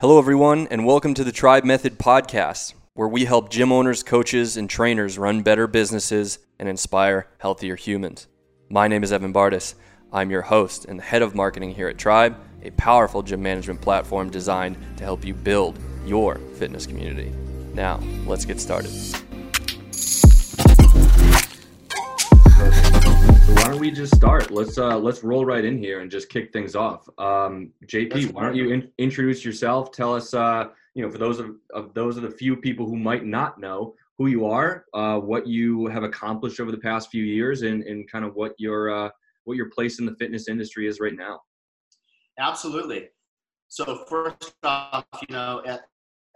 [0.00, 4.56] Hello, everyone, and welcome to the Tribe Method Podcast, where we help gym owners, coaches,
[4.56, 8.28] and trainers run better businesses and inspire healthier humans.
[8.70, 9.74] My name is Evan Bardis.
[10.12, 13.80] I'm your host and the head of marketing here at Tribe, a powerful gym management
[13.80, 17.32] platform designed to help you build your fitness community.
[17.74, 18.92] Now, let's get started.
[23.48, 24.50] So why don't we just start?
[24.50, 27.08] Let's uh, let's roll right in here and just kick things off.
[27.16, 29.90] Um, JP, why don't you in- introduce yourself?
[29.90, 32.98] Tell us, uh, you know, for those of, of those of the few people who
[32.98, 37.24] might not know who you are, uh, what you have accomplished over the past few
[37.24, 39.08] years, and, and kind of what your uh,
[39.44, 41.40] what your place in the fitness industry is right now.
[42.38, 43.08] Absolutely.
[43.68, 45.62] So first off, you know,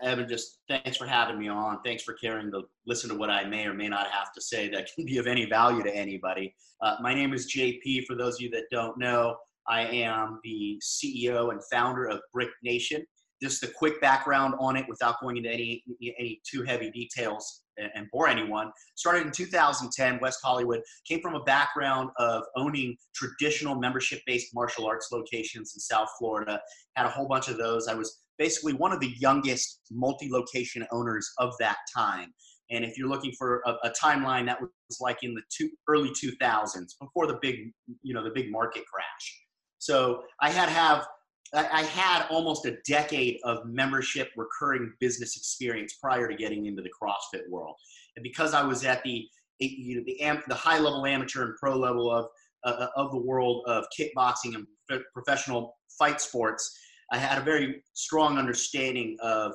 [0.03, 1.79] Evan, just thanks for having me on.
[1.85, 4.69] Thanks for caring to listen to what I may or may not have to say
[4.71, 6.55] that can be of any value to anybody.
[6.81, 8.07] Uh, my name is JP.
[8.07, 9.37] For those of you that don't know,
[9.69, 13.05] I am the CEO and founder of Brick Nation.
[13.41, 17.63] Just a quick background on it without going into any any too heavy details
[17.95, 18.71] and bore anyone.
[18.95, 20.81] Started in 2010, West Hollywood.
[21.09, 26.61] Came from a background of owning traditional membership-based martial arts locations in South Florida.
[26.97, 27.89] Had a whole bunch of those.
[27.89, 32.33] I was basically one of the youngest multi-location owners of that time.
[32.71, 36.11] And if you're looking for a, a timeline, that was like in the two, early
[36.11, 37.73] 2000s, before the big,
[38.03, 39.41] you know, the big market crash.
[39.79, 41.07] So I had have
[41.55, 46.89] I had almost a decade of membership recurring business experience prior to getting into the
[46.89, 47.75] CrossFit world.
[48.17, 51.77] And because I was at the you know, the, the high level amateur and pro
[51.77, 52.27] level of
[52.65, 54.67] uh, of the world of kickboxing and
[55.13, 56.79] professional fight sports,
[57.11, 59.53] I had a very strong understanding of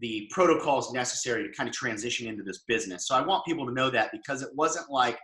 [0.00, 3.06] the protocols necessary to kind of transition into this business.
[3.06, 5.18] So I want people to know that because it wasn't like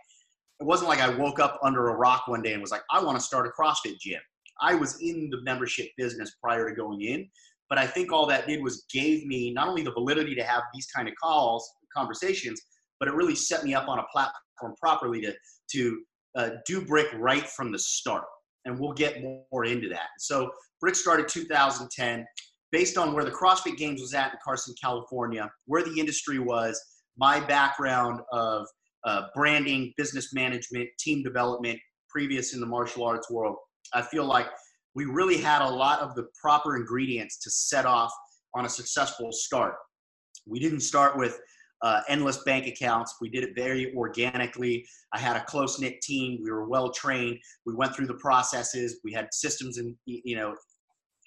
[0.61, 3.03] it wasn't like I woke up under a rock one day and was like, I
[3.03, 4.21] want to start a CrossFit gym.
[4.61, 7.27] I was in the membership business prior to going in,
[7.69, 10.63] but I think all that did was gave me not only the validity to have
[10.73, 12.61] these kind of calls, conversations,
[12.99, 15.33] but it really set me up on a platform properly to
[15.71, 16.01] to
[16.37, 18.25] uh, do brick right from the start.
[18.65, 20.07] And we'll get more into that.
[20.19, 20.49] So
[20.81, 22.25] Brick started 2010
[22.71, 26.81] based on where the CrossFit Games was at in Carson, California, where the industry was,
[27.17, 28.65] my background of
[29.05, 33.55] uh, branding, business management, team development, previous in the martial arts world,
[33.93, 34.47] I feel like
[34.95, 38.11] we really had a lot of the proper ingredients to set off
[38.55, 39.75] on a successful start.
[40.47, 41.39] We didn't start with
[41.85, 43.15] uh, endless bank accounts.
[43.21, 44.87] We did it very organically.
[45.13, 46.39] I had a close knit team.
[46.43, 47.37] We were well trained.
[47.67, 48.99] We went through the processes.
[49.03, 50.55] We had systems and you know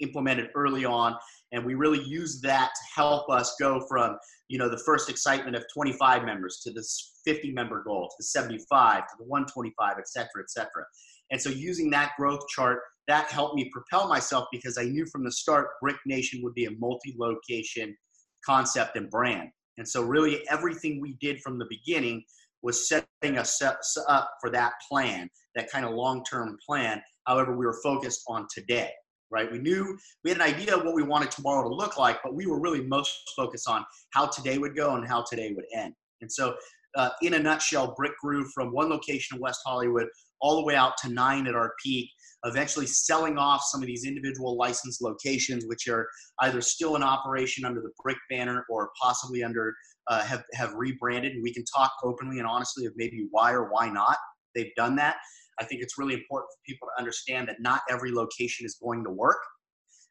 [0.01, 1.15] implemented early on,
[1.53, 4.19] and we really used that to help us go from
[4.49, 8.25] you know the first excitement of 25 members to this 50 member goal to the
[8.25, 10.85] 75 to the 125, et cetera, et cetera.
[11.31, 15.23] And so using that growth chart, that helped me propel myself because I knew from
[15.23, 17.97] the start Brick Nation would be a multi-location
[18.45, 19.51] concept and brand.
[19.79, 22.25] And so, really, everything we did from the beginning
[22.63, 27.01] was setting us up for that plan, that kind of long term plan.
[27.27, 28.91] However, we were focused on today,
[29.31, 29.51] right?
[29.51, 32.35] We knew we had an idea of what we wanted tomorrow to look like, but
[32.35, 35.95] we were really most focused on how today would go and how today would end.
[36.21, 36.55] And so,
[36.97, 40.09] uh, in a nutshell, Brick grew from one location in West Hollywood
[40.41, 42.11] all the way out to nine at our peak
[42.45, 46.07] eventually selling off some of these individual licensed locations, which are
[46.41, 49.75] either still in operation under the Brick banner or possibly under
[50.09, 51.33] uh, have have rebranded.
[51.33, 54.17] And we can talk openly and honestly of maybe why or why not
[54.55, 55.17] they've done that.
[55.61, 59.05] I think it's really important for people to understand that not every location is going
[59.05, 59.39] to work.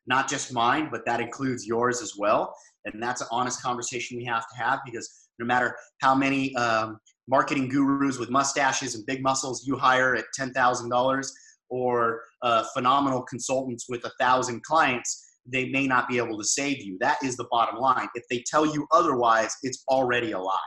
[0.06, 2.54] Not just mine, but that includes yours as well.
[2.86, 6.98] And that's an honest conversation we have to have because no matter how many um,
[7.28, 11.30] marketing gurus with mustaches and big muscles you hire at $10,000,
[11.70, 16.84] or uh, phenomenal consultants with a thousand clients, they may not be able to save
[16.84, 16.98] you.
[17.00, 18.08] That is the bottom line.
[18.16, 20.58] If they tell you otherwise, it's already a lie,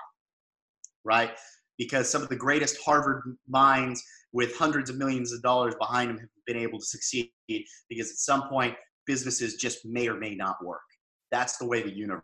[1.04, 1.32] right?
[1.78, 4.02] Because some of the greatest Harvard minds
[4.32, 8.16] with hundreds of millions of dollars behind them have been able to succeed because at
[8.16, 8.74] some point
[9.06, 10.80] businesses just may or may not work.
[11.32, 12.22] That's the way the universe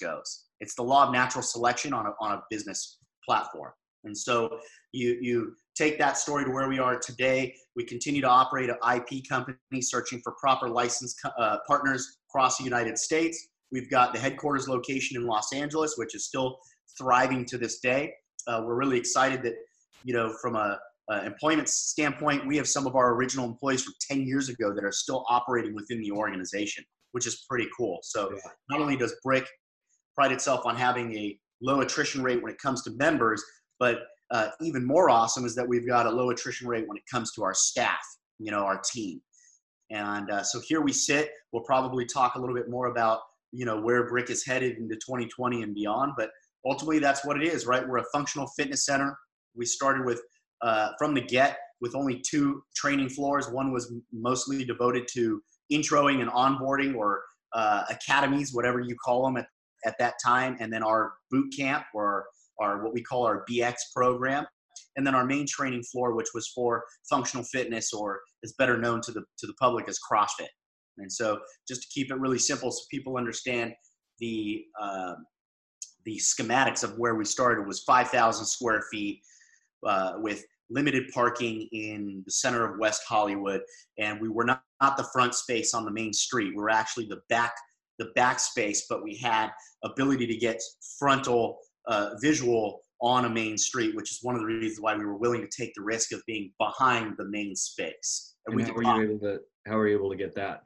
[0.00, 0.44] goes.
[0.60, 3.72] It's the law of natural selection on a, on a business platform.
[4.04, 4.58] And so
[4.92, 7.54] you, you take that story to where we are today.
[7.76, 12.64] We continue to operate an IP company searching for proper license uh, partners across the
[12.64, 13.48] United States.
[13.70, 16.58] We've got the headquarters location in Los Angeles, which is still
[16.98, 18.12] thriving to this day.
[18.46, 19.54] Uh, we're really excited that,
[20.02, 20.78] you know, from a,
[21.10, 24.84] a, employment standpoint, we have some of our original employees from 10 years ago that
[24.84, 27.98] are still operating within the organization, which is pretty cool.
[28.02, 28.32] So
[28.70, 29.46] not only does Brick
[30.14, 33.44] pride itself on having a low attrition rate when it comes to members,
[33.78, 33.98] but
[34.30, 37.32] uh, even more awesome is that we've got a low attrition rate when it comes
[37.32, 38.00] to our staff,
[38.38, 39.20] you know, our team.
[39.90, 41.30] And uh, so here we sit.
[41.52, 43.20] We'll probably talk a little bit more about
[43.52, 46.30] you know where brick is headed into 2020 and beyond but
[46.66, 49.16] ultimately that's what it is right we're a functional fitness center
[49.56, 50.20] we started with
[50.62, 55.40] uh, from the get with only two training floors one was mostly devoted to
[55.72, 57.22] introing and onboarding or
[57.54, 59.46] uh, academies whatever you call them at,
[59.86, 62.26] at that time and then our boot camp or
[62.58, 64.46] our what we call our bx program.
[64.96, 69.00] And then our main training floor which was for functional fitness or is better known
[69.02, 70.48] to the to the public as crossfit.
[70.98, 73.72] And so just to keep it really simple so people understand
[74.18, 75.14] the uh,
[76.04, 79.20] the schematics of where we started was 5,000 square feet
[79.86, 83.60] uh, with limited parking in the center of West Hollywood,
[83.98, 86.50] and we were not, not the front space on the main street.
[86.50, 87.54] We were actually the back
[87.98, 89.50] the back space, but we had
[89.82, 90.62] ability to get
[90.98, 91.58] frontal
[91.88, 95.16] uh, visual on a main street, which is one of the reasons why we were
[95.16, 98.34] willing to take the risk of being behind the main space.
[98.46, 100.62] And, and we how were you able to how were you able to get that?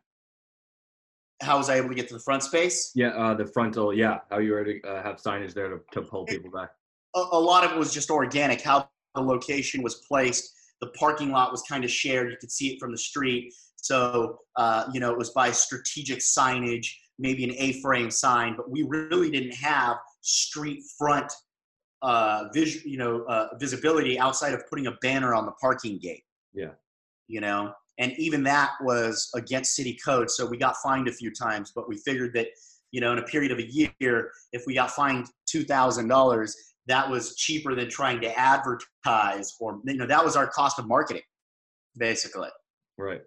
[1.42, 2.92] how was I able to get to the front space?
[2.94, 3.92] Yeah, uh, the frontal.
[3.92, 6.70] Yeah, how you already uh, have signage there to, to pull people back.
[7.14, 8.62] A, a, lot of it was just organic.
[8.62, 10.54] How the location was placed.
[10.80, 12.30] The parking lot was kind of shared.
[12.30, 13.52] You could see it from the street.
[13.76, 16.86] So uh, you know, it was by strategic signage,
[17.18, 21.30] maybe an A-frame sign, but we really didn't have street front
[22.00, 26.24] uh, vis- you know, uh, visibility outside of putting a banner on the parking gate.
[26.52, 26.70] Yeah.
[27.28, 31.30] You know, and even that was against city code so we got fined a few
[31.30, 32.48] times but we figured that
[32.90, 36.52] you know in a period of a year if we got fined $2000
[36.86, 40.86] that was cheaper than trying to advertise or you know that was our cost of
[40.86, 41.22] marketing
[41.98, 42.48] basically
[42.98, 43.22] right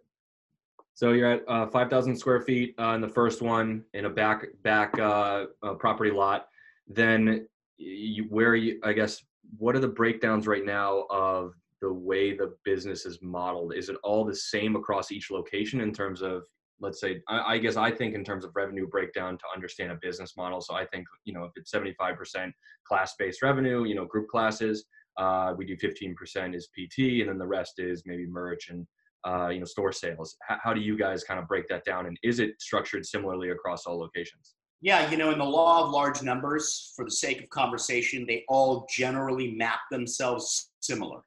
[0.93, 4.45] so you're at uh, 5000 square feet uh, in the first one in a back
[4.63, 6.47] back uh, uh property lot
[6.87, 7.47] then
[7.77, 9.23] you, where you i guess
[9.57, 13.73] what are the breakdowns right now of the way the business is modeled?
[13.75, 16.43] Is it all the same across each location in terms of,
[16.79, 19.99] let's say, I, I guess I think in terms of revenue breakdown to understand a
[20.01, 20.61] business model.
[20.61, 22.51] So I think, you know, if it's 75%
[22.87, 24.85] class-based revenue, you know, group classes,
[25.17, 28.85] uh, we do 15% is PT, and then the rest is maybe merch and
[29.25, 30.35] uh, you know store sales.
[30.51, 33.49] H- how do you guys kind of break that down, and is it structured similarly
[33.49, 34.55] across all locations?
[34.85, 38.43] Yeah, you know, in the law of large numbers, for the sake of conversation, they
[38.47, 41.21] all generally map themselves similar.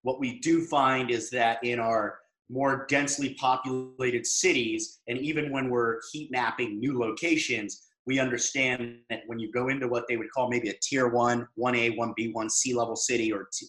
[0.00, 5.68] What we do find is that in our more densely populated cities, and even when
[5.68, 10.32] we're heat mapping new locations, we understand that when you go into what they would
[10.34, 13.66] call maybe a tier one, 1A, 1B, 1C level city or t-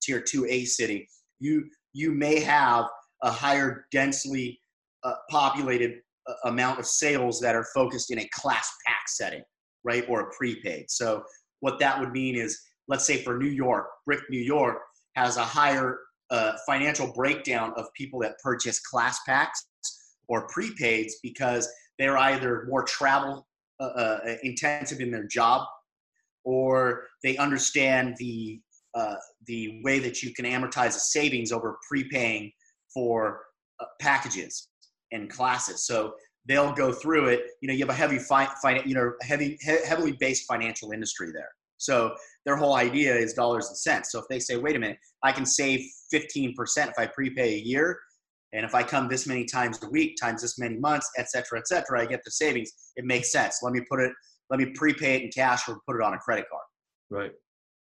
[0.00, 1.06] tier 2A city,
[1.38, 2.86] you, you may have
[3.22, 4.58] a higher densely
[5.04, 6.00] uh, populated
[6.44, 9.42] amount of sales that are focused in a class pack setting,
[9.84, 10.04] right?
[10.08, 10.90] Or a prepaid.
[10.90, 11.22] So
[11.60, 14.78] what that would mean is, let's say for New York, Brick New York,
[15.16, 15.98] has a higher
[16.30, 19.66] uh, financial breakdown of people that purchase class packs
[20.28, 21.68] or prepaids because
[21.98, 23.46] they're either more travel
[23.80, 25.66] uh, uh, intensive in their job
[26.44, 28.60] or they understand the
[28.94, 29.14] uh,
[29.46, 32.50] the way that you can amortize a savings over prepaying
[32.92, 33.40] for
[33.78, 34.68] uh, packages
[35.12, 35.86] and classes.
[35.86, 36.14] So
[36.46, 37.42] they'll go through it.
[37.60, 38.48] You know, you have a heavy, fi-,
[38.84, 41.50] you know, heavy, he- heavily based financial industry there.
[41.76, 42.14] So
[42.44, 44.12] their whole idea is dollars and cents.
[44.12, 45.80] So if they say, wait a minute, I can save
[46.12, 47.98] 15% if I prepay a year,
[48.52, 51.58] and if I come this many times a week, times this many months, et cetera,
[51.58, 52.72] et cetera, I get the savings.
[52.96, 53.60] It makes sense.
[53.62, 54.12] Let me put it,
[54.50, 56.64] let me prepay it in cash or put it on a credit card.
[57.10, 57.32] Right.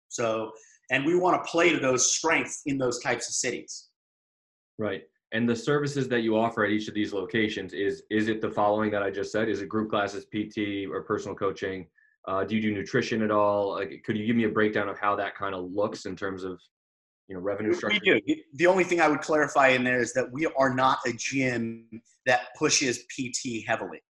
[0.07, 0.51] So,
[0.89, 3.89] and we want to play to those strengths in those types of cities.
[4.77, 5.03] Right.
[5.33, 8.49] And the services that you offer at each of these locations is is it the
[8.49, 9.49] following that I just said?
[9.49, 11.87] Is it group classes, PT, or personal coaching?
[12.27, 13.71] Uh, do you do nutrition at all?
[13.71, 16.43] Like, could you give me a breakdown of how that kind of looks in terms
[16.43, 16.61] of,
[17.27, 17.99] you know, revenue structure?
[18.05, 18.43] We do.
[18.53, 21.87] The only thing I would clarify in there is that we are not a gym
[22.27, 24.01] that pushes PT heavily.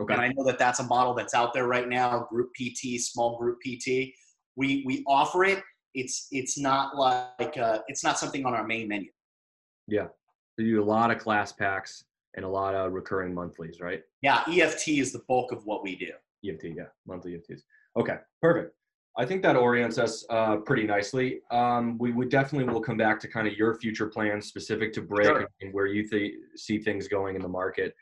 [0.00, 0.12] Okay.
[0.12, 3.38] And I know that that's a model that's out there right now, group PT, small
[3.38, 4.12] group PT.
[4.56, 5.62] We we offer it.
[5.94, 9.10] It's it's not like uh, it's not something on our main menu.
[9.88, 10.08] Yeah,
[10.64, 14.02] do a lot of class packs and a lot of recurring monthlies, right?
[14.22, 16.10] Yeah, EFT is the bulk of what we do.
[16.48, 17.62] EFT, yeah, monthly EFTs.
[17.96, 18.74] Okay, perfect.
[19.18, 21.40] I think that orients us uh, pretty nicely.
[21.50, 25.02] Um, we would definitely will come back to kind of your future plans specific to
[25.02, 25.48] Brick sure.
[25.62, 27.94] and where you th- see things going in the market.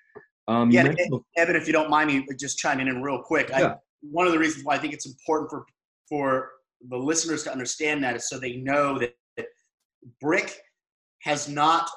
[0.49, 3.49] Um, yeah, mentioned- Evan, if you don't mind me just chiming in real quick.
[3.51, 3.67] Yeah.
[3.67, 5.65] I, one of the reasons why I think it's important for
[6.09, 6.51] for
[6.89, 9.47] the listeners to understand that is so they know that, that
[10.21, 10.61] Brick
[11.23, 11.89] has not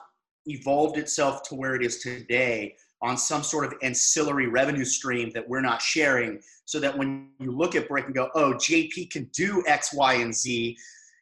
[0.48, 5.48] evolved itself to where it is today on some sort of ancillary revenue stream that
[5.48, 9.30] we're not sharing so that when you look at brick and go oh jp can
[9.34, 10.76] do x y and z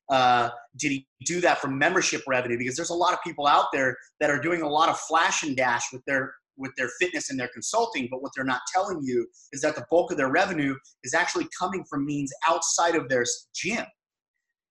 [0.09, 3.65] uh, did he do that from membership revenue because there's a lot of people out
[3.73, 7.29] there that are doing a lot of flash and dash with their with their fitness
[7.29, 10.29] and their consulting, but what they're not telling you is that the bulk of their
[10.29, 13.85] revenue is actually coming from means outside of their gym.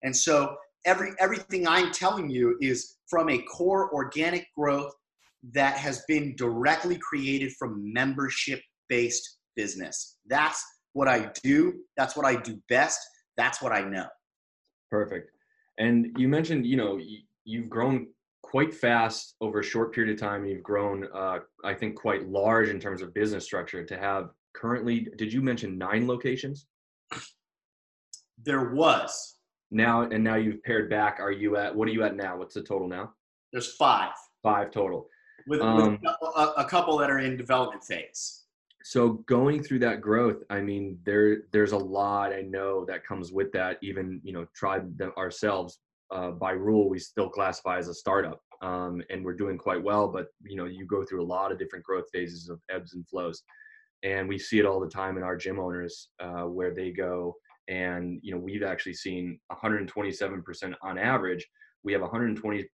[0.03, 4.93] And so every everything I'm telling you is from a core organic growth
[5.53, 10.17] that has been directly created from membership based business.
[10.27, 11.75] That's what I do.
[11.97, 12.99] That's what I do best.
[13.37, 14.07] That's what I know.
[14.91, 15.31] Perfect.
[15.79, 17.01] And you mentioned, you know,
[17.45, 18.07] you've grown
[18.43, 20.47] quite fast over a short period of time.
[20.47, 23.85] You've grown, uh, I think, quite large in terms of business structure.
[23.85, 26.67] To have currently, did you mention nine locations?
[28.43, 29.34] There was.
[29.75, 31.19] Now and now you've pared back.
[31.21, 31.75] Are you at?
[31.75, 32.39] What are you at now?
[32.39, 33.13] What's the total now?
[33.53, 34.13] There's five.
[34.43, 35.09] Five total.
[35.47, 38.45] With, um, with a, a couple that are in development phase
[38.85, 43.33] so going through that growth i mean there there's a lot i know that comes
[43.33, 47.89] with that even you know tried them ourselves uh, by rule we still classify as
[47.89, 51.25] a startup um, and we're doing quite well but you know you go through a
[51.25, 53.43] lot of different growth phases of ebbs and flows
[54.03, 57.35] and we see it all the time in our gym owners uh, where they go
[57.69, 61.47] and you know we've actually seen 127% on average
[61.83, 62.67] we have 127%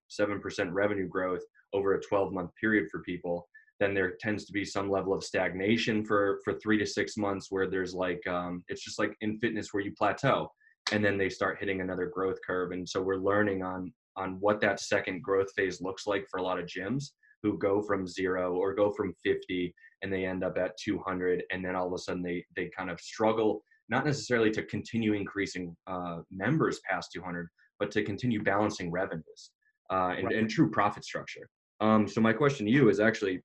[0.71, 1.41] revenue growth
[1.73, 3.47] over a 12 month period for people
[3.79, 7.47] then there tends to be some level of stagnation for for three to six months
[7.49, 10.49] where there's like um, it's just like in fitness where you plateau
[10.91, 14.61] and then they start hitting another growth curve and so we're learning on on what
[14.61, 17.11] that second growth phase looks like for a lot of gyms
[17.43, 21.63] who go from zero or go from 50 and they end up at 200 and
[21.65, 25.75] then all of a sudden they they kind of struggle not necessarily to continue increasing
[25.87, 27.47] uh, members past 200
[27.79, 29.51] but to continue balancing revenues
[29.91, 30.35] uh, and, right.
[30.35, 31.49] and true profit structure.
[31.79, 33.41] Um, so my question to you is actually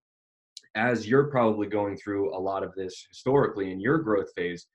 [0.75, 4.66] as you're probably going through a lot of this historically in your growth phase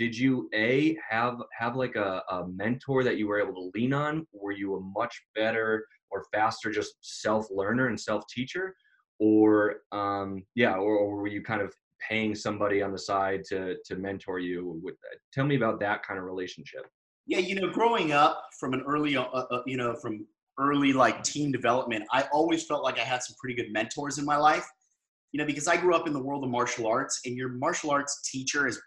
[0.00, 3.92] did you a have have like a, a mentor that you were able to lean
[3.92, 4.26] on?
[4.32, 8.74] Were you a much better or faster just self learner and self teacher
[9.18, 11.74] or um yeah or, or, were you kind of
[12.06, 15.18] paying somebody on the side to to mentor you that?
[15.32, 16.86] tell me about that kind of relationship
[17.26, 20.26] yeah you know growing up from an early uh, uh, you know from
[20.58, 24.24] early like teen development i always felt like i had some pretty good mentors in
[24.24, 24.66] my life
[25.32, 27.90] you know, because I grew up in the world of martial arts, and your martial
[27.90, 28.80] arts teacher is,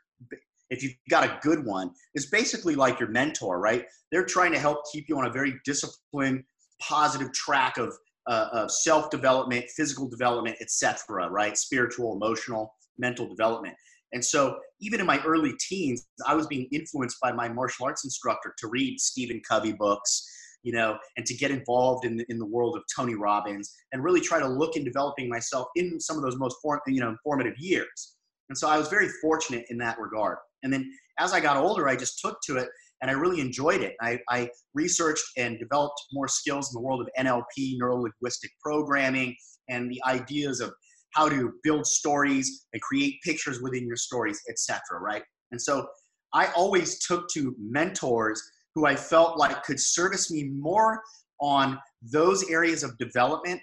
[0.69, 3.85] if you've got a good one, is basically like your mentor, right?
[4.11, 6.43] They're trying to help keep you on a very disciplined,
[6.81, 7.93] positive track of,
[8.27, 11.29] uh, of self development, physical development, etc.
[11.29, 11.57] Right?
[11.57, 13.75] Spiritual, emotional, mental development.
[14.13, 18.03] And so, even in my early teens, I was being influenced by my martial arts
[18.03, 20.29] instructor to read Stephen Covey books,
[20.61, 24.03] you know, and to get involved in the, in the world of Tony Robbins and
[24.03, 27.15] really try to look in developing myself in some of those most form, you know,
[27.23, 28.15] formative years.
[28.49, 30.37] And so I was very fortunate in that regard.
[30.63, 32.69] And then as I got older, I just took to it
[33.01, 33.95] and I really enjoyed it.
[34.01, 39.35] I, I researched and developed more skills in the world of NLP, neuro linguistic programming,
[39.69, 40.73] and the ideas of
[41.13, 44.99] how to build stories and create pictures within your stories, etc.
[44.99, 45.23] Right?
[45.51, 45.87] And so
[46.33, 48.41] I always took to mentors
[48.75, 51.01] who I felt like could service me more
[51.39, 53.61] on those areas of development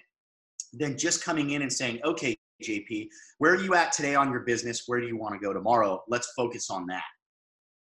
[0.73, 3.07] than just coming in and saying, okay, JP,
[3.39, 4.83] where are you at today on your business?
[4.87, 6.01] Where do you want to go tomorrow?
[6.07, 7.03] Let's focus on that.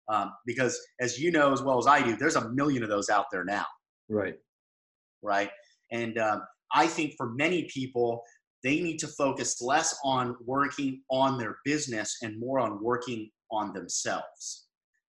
[0.09, 3.09] Um, because as you know as well as I do, there's a million of those
[3.09, 3.65] out there now.
[4.09, 4.35] Right.
[5.23, 5.51] Right.
[5.93, 6.43] And um,
[6.75, 8.23] I think for many people,
[8.65, 13.73] they need to focus less on working on their business and more on working on
[13.75, 14.67] themselves.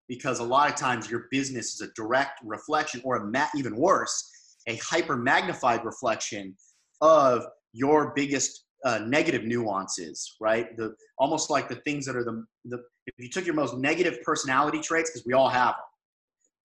[0.08, 3.76] Because a lot of times your business is a direct reflection or a ma- even
[3.76, 4.32] worse
[4.68, 6.56] a hyper magnified reflection
[7.02, 10.76] of your biggest uh, negative nuances right?
[10.78, 14.22] The almost like the things that are the, the if you took your most negative
[14.24, 15.86] personality traits because we all have them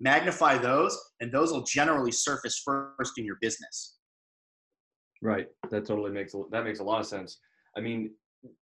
[0.01, 4.00] magnify those and those will generally surface first in your business
[5.23, 7.39] right that totally makes that makes a lot of sense.
[7.77, 8.13] I mean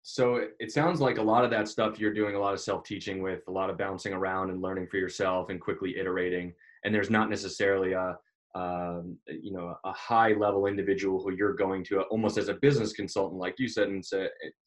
[0.02, 3.22] so it sounds like a lot of that stuff you're doing a lot of self-teaching
[3.22, 6.54] with a lot of bouncing around and learning for yourself and quickly iterating
[6.84, 8.18] and there's not necessarily a
[8.56, 12.94] um, you know a high level individual who you're going to almost as a business
[12.94, 14.04] consultant like you said and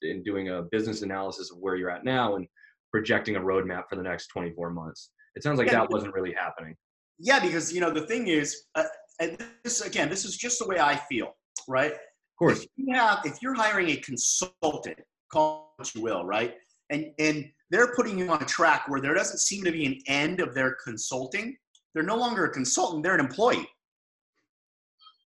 [0.03, 2.47] in doing a business analysis of where you're at now and
[2.93, 5.11] projecting a roadmap for the next 24 months.
[5.35, 6.77] It sounds like yeah, that wasn't really happening.
[7.19, 8.85] Yeah because you know the thing is uh,
[9.21, 11.35] and this again this is just the way i feel
[11.69, 14.99] right of course if you have if you're hiring a consultant
[15.33, 16.55] call what you will, right?
[16.91, 19.99] And and they're putting you on a track where there doesn't seem to be an
[20.07, 21.57] end of their consulting.
[21.95, 23.69] They're no longer a consultant; they're an employee,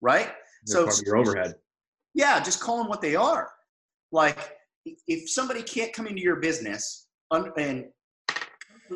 [0.00, 0.32] right?
[0.66, 1.54] They're so your overhead.
[2.14, 3.50] Yeah, just call them what they are.
[4.12, 4.56] Like
[5.08, 7.86] if somebody can't come into your business and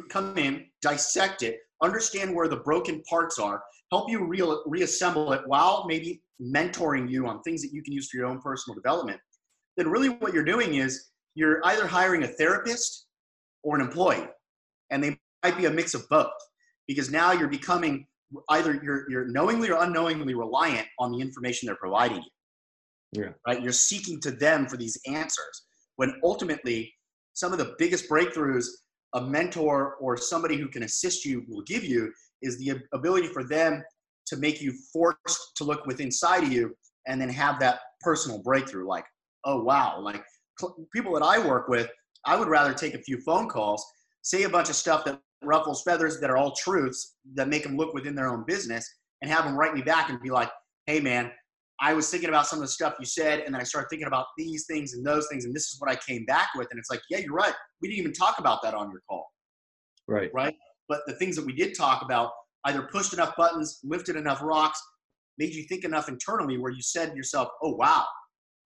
[0.08, 5.42] come in, dissect it, understand where the broken parts are, help you re- reassemble it
[5.46, 9.18] while maybe mentoring you on things that you can use for your own personal development
[9.78, 13.06] then really what you're doing is you're either hiring a therapist
[13.62, 14.26] or an employee,
[14.90, 16.32] and they might be a mix of both
[16.88, 18.06] because now you're becoming
[18.50, 23.22] either you're, you're knowingly or unknowingly reliant on the information they're providing you.
[23.22, 23.30] Yeah.
[23.46, 23.62] Right?
[23.62, 25.64] You're seeking to them for these answers
[25.96, 26.92] when ultimately
[27.34, 28.66] some of the biggest breakthroughs
[29.14, 32.12] a mentor or somebody who can assist you will give you
[32.42, 33.82] is the ability for them
[34.26, 36.74] to make you forced to look within inside of you
[37.06, 39.04] and then have that personal breakthrough like
[39.44, 40.22] oh wow like
[40.92, 41.88] people that i work with
[42.26, 43.84] i would rather take a few phone calls
[44.22, 47.76] say a bunch of stuff that ruffles feathers that are all truths that make them
[47.76, 48.88] look within their own business
[49.22, 50.50] and have them write me back and be like
[50.86, 51.30] hey man
[51.80, 54.08] i was thinking about some of the stuff you said and then i started thinking
[54.08, 56.78] about these things and those things and this is what i came back with and
[56.78, 59.26] it's like yeah you're right we didn't even talk about that on your call
[60.06, 60.54] right right
[60.88, 62.30] but the things that we did talk about
[62.64, 64.80] either pushed enough buttons, lifted enough rocks,
[65.38, 68.06] made you think enough internally where you said to yourself, oh, wow,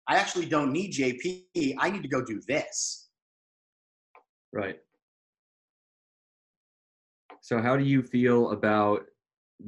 [0.09, 1.75] I actually don't need JP.
[1.79, 3.09] I need to go do this.
[4.53, 4.77] Right.
[7.41, 9.03] So, how do you feel about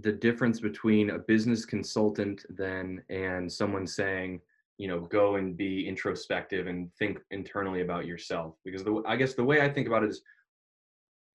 [0.00, 4.40] the difference between a business consultant then and someone saying,
[4.78, 8.54] you know, go and be introspective and think internally about yourself?
[8.64, 10.22] Because the, I guess the way I think about it is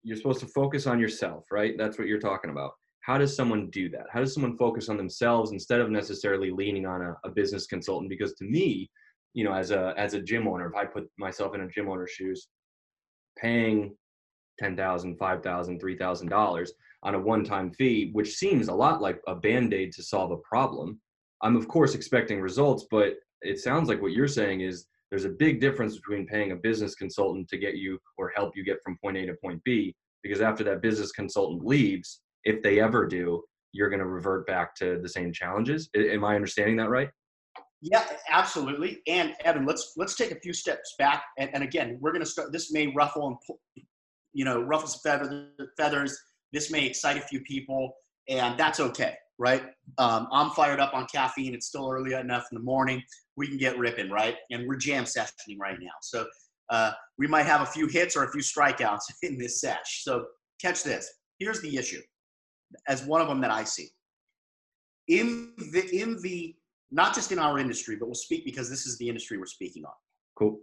[0.02, 1.76] you're supposed to focus on yourself, right?
[1.76, 2.72] That's what you're talking about.
[3.00, 4.06] How does someone do that?
[4.10, 8.08] How does someone focus on themselves instead of necessarily leaning on a, a business consultant?
[8.08, 8.90] Because to me,
[9.34, 11.88] you know, as a as a gym owner, if I put myself in a gym
[11.88, 12.48] owner's shoes,
[13.36, 13.94] paying
[14.58, 19.02] ten thousand, five thousand, three thousand dollars on a one-time fee, which seems a lot
[19.02, 21.00] like a band-aid to solve a problem.
[21.42, 25.30] I'm of course expecting results, but it sounds like what you're saying is there's a
[25.30, 28.96] big difference between paying a business consultant to get you or help you get from
[29.02, 33.42] point A to point B, because after that business consultant leaves, if they ever do,
[33.72, 35.90] you're going to revert back to the same challenges.
[35.94, 37.10] Am I understanding that right?
[37.82, 39.02] Yeah, absolutely.
[39.06, 41.24] And Evan, let's let's take a few steps back.
[41.38, 42.50] And, and again, we're going to start.
[42.50, 43.36] This may ruffle and
[44.34, 45.50] you know ruffle some feathers.
[45.76, 46.18] Feathers.
[46.52, 47.94] This may excite a few people,
[48.28, 49.62] and that's okay, right?
[49.98, 51.54] Um, I'm fired up on caffeine.
[51.54, 53.02] It's still early enough in the morning
[53.36, 54.36] we can get ripping, right?
[54.50, 55.92] And we're jam sessioning right now.
[56.02, 56.26] So
[56.70, 60.02] uh, we might have a few hits or a few strikeouts in this sesh.
[60.04, 60.26] So
[60.60, 61.10] catch this.
[61.38, 62.00] Here's the issue,
[62.88, 63.88] as one of them that I see.
[65.08, 66.54] In the in the
[66.90, 69.84] not just in our industry, but we'll speak because this is the industry we're speaking
[69.84, 69.92] on.
[70.38, 70.60] Cool.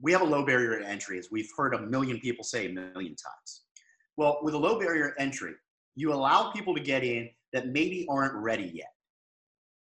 [0.00, 2.72] We have a low barrier to entry, as we've heard a million people say a
[2.72, 3.62] million times.
[4.16, 5.54] Well, with a low barrier entry,
[5.96, 8.92] you allow people to get in that maybe aren't ready yet.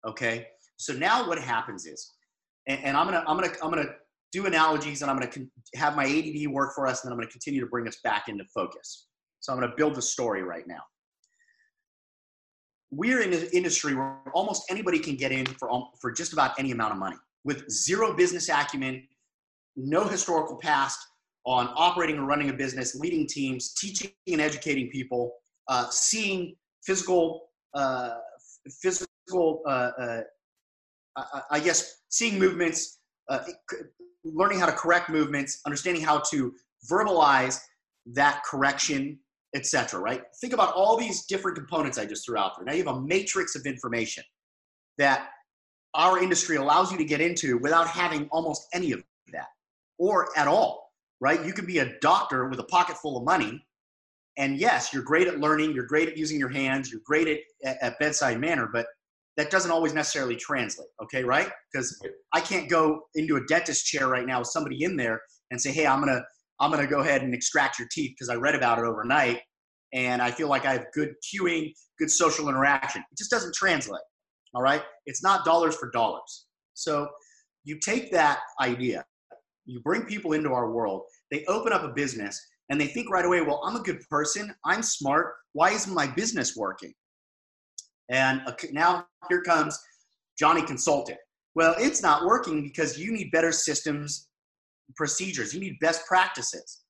[0.07, 2.13] Okay, so now what happens is,
[2.67, 3.95] and, and I'm gonna I'm gonna I'm gonna
[4.31, 7.19] do analogies and I'm gonna con- have my ADD work for us, and then I'm
[7.19, 9.07] gonna continue to bring us back into focus.
[9.39, 10.81] So I'm gonna build the story right now.
[12.91, 16.57] We're in an industry where almost anybody can get in for um, for just about
[16.57, 19.07] any amount of money with zero business acumen,
[19.77, 20.99] no historical past
[21.45, 25.31] on operating and running a business, leading teams, teaching and educating people,
[25.69, 28.15] uh, seeing physical uh,
[28.81, 30.21] physical uh, uh
[31.49, 33.39] I guess seeing movements, uh,
[34.23, 36.53] learning how to correct movements, understanding how to
[36.89, 37.59] verbalize
[38.07, 39.19] that correction,
[39.55, 39.99] etc.
[39.99, 40.21] Right?
[40.41, 42.65] Think about all these different components I just threw out there.
[42.65, 44.23] Now you have a matrix of information
[44.97, 45.29] that
[45.93, 49.01] our industry allows you to get into without having almost any of
[49.97, 50.91] or at all.
[51.19, 51.43] Right?
[51.43, 53.65] You can be a doctor with a pocket full of money,
[54.37, 57.77] and yes, you're great at learning, you're great at using your hands, you're great at,
[57.81, 58.85] at bedside manner, but
[59.35, 61.49] that doesn't always necessarily translate, okay, right?
[61.71, 61.99] Because
[62.33, 65.71] I can't go into a dentist chair right now with somebody in there and say,
[65.71, 66.21] hey, I'm gonna
[66.59, 69.41] I'm gonna go ahead and extract your teeth because I read about it overnight
[69.93, 73.03] and I feel like I have good cueing, good social interaction.
[73.11, 74.01] It just doesn't translate.
[74.53, 74.81] All right?
[75.05, 76.45] It's not dollars for dollars.
[76.73, 77.07] So
[77.63, 79.05] you take that idea,
[79.67, 83.25] you bring people into our world, they open up a business, and they think right
[83.25, 86.93] away, well, I'm a good person, I'm smart, why isn't my business working?
[88.09, 89.77] And uh, now here comes
[90.39, 91.17] Johnny Consultant.
[91.55, 94.27] Well, it's not working because you need better systems,
[94.95, 95.53] procedures.
[95.53, 96.83] You need best practices.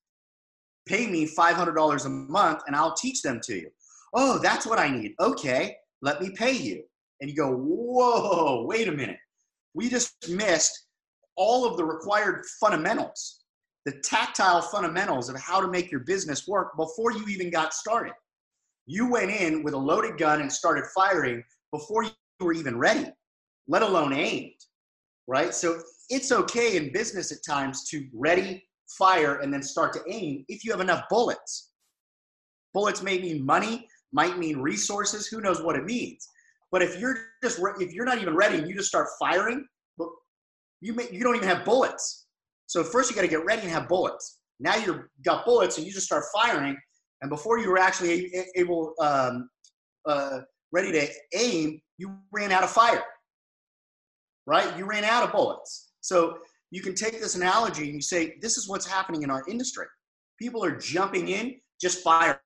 [0.87, 3.69] Pay me $500 a month and I'll teach them to you.
[4.13, 5.13] Oh, that's what I need.
[5.19, 6.83] Okay, let me pay you.
[7.21, 9.17] And you go, whoa, wait a minute.
[9.73, 10.86] We just missed
[11.37, 13.43] all of the required fundamentals,
[13.85, 18.13] the tactile fundamentals of how to make your business work before you even got started.
[18.85, 23.09] You went in with a loaded gun and started firing before you were even ready,
[23.67, 24.59] let alone aimed,
[25.27, 25.53] right?
[25.53, 30.45] So it's okay in business at times to ready, fire, and then start to aim
[30.47, 31.71] if you have enough bullets.
[32.73, 36.27] Bullets may mean money, might mean resources, who knows what it means.
[36.71, 39.65] But if you're just if you're not even ready and you just start firing,
[40.81, 42.25] you may, you don't even have bullets.
[42.67, 44.39] So first you got to get ready and have bullets.
[44.59, 46.77] Now you've got bullets and you just start firing.
[47.21, 49.49] And before you were actually able, um,
[50.05, 50.39] uh,
[50.71, 53.03] ready to aim, you ran out of fire,
[54.45, 54.77] right?
[54.77, 55.91] You ran out of bullets.
[56.01, 56.39] So
[56.71, 59.85] you can take this analogy and you say, this is what's happening in our industry.
[60.39, 62.37] People are jumping in, just firing,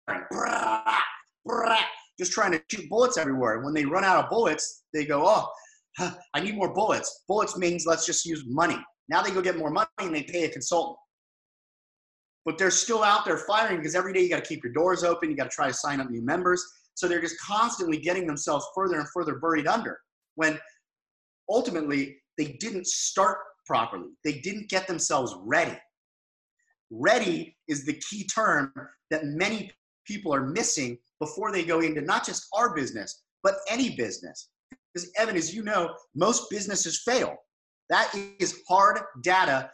[2.20, 3.62] just trying to shoot bullets everywhere.
[3.62, 5.50] When they run out of bullets, they go, oh,
[5.99, 7.23] I need more bullets.
[7.27, 8.77] Bullets means let's just use money.
[9.10, 10.97] Now they go get more money and they pay a consultant.
[12.45, 15.04] But they're still out there firing because every day you got to keep your doors
[15.04, 15.30] open.
[15.30, 16.63] You got to try to sign up new members.
[16.95, 19.99] So they're just constantly getting themselves further and further buried under
[20.36, 20.60] when
[21.49, 24.10] ultimately they didn't start properly.
[24.23, 25.77] They didn't get themselves ready.
[26.89, 28.73] Ready is the key term
[29.12, 29.71] that many
[30.06, 34.49] people are missing before they go into not just our business, but any business.
[34.93, 37.36] Because, Evan, as you know, most businesses fail.
[37.89, 39.69] That is hard data,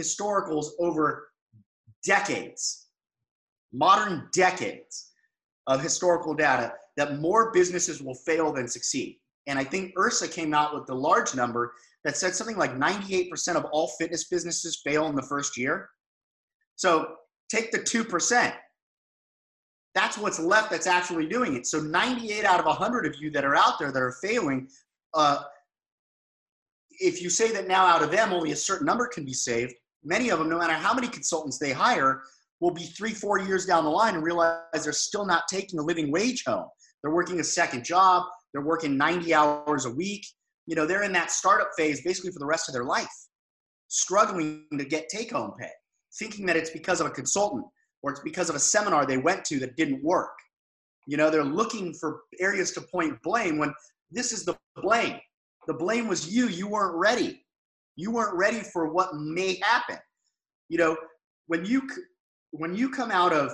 [0.00, 1.28] historicals over
[2.04, 2.88] decades,
[3.72, 5.10] modern decades
[5.66, 9.18] of historical data that more businesses will fail than succeed.
[9.46, 11.72] And I think IHRSA came out with the large number
[12.04, 15.88] that said something like 98% of all fitness businesses fail in the first year.
[16.76, 17.14] So
[17.48, 18.52] take the 2%.
[19.94, 21.66] That's what's left that's actually doing it.
[21.66, 24.68] So 98 out of 100 of you that are out there that are failing,
[25.14, 25.42] uh,
[26.90, 29.74] if you say that now out of them only a certain number can be saved,
[30.04, 32.22] many of them, no matter how many consultants they hire,
[32.60, 35.82] will be three, four years down the line and realize they're still not taking a
[35.82, 36.66] living wage home.
[37.02, 38.24] They're working a second job.
[38.52, 40.24] They're working 90 hours a week.
[40.66, 43.12] You know, they're in that startup phase basically for the rest of their life,
[43.88, 45.70] struggling to get take home pay,
[46.18, 47.64] thinking that it's because of a consultant
[48.02, 50.32] or it's because of a seminar they went to that didn't work.
[51.06, 53.72] You know, they're looking for areas to point blame when
[54.10, 55.18] this is the blame.
[55.66, 56.48] The blame was you.
[56.48, 57.44] You weren't ready.
[57.96, 59.98] You weren't ready for what may happen.
[60.68, 60.96] You know,
[61.46, 61.88] when you
[62.50, 63.50] when you come out of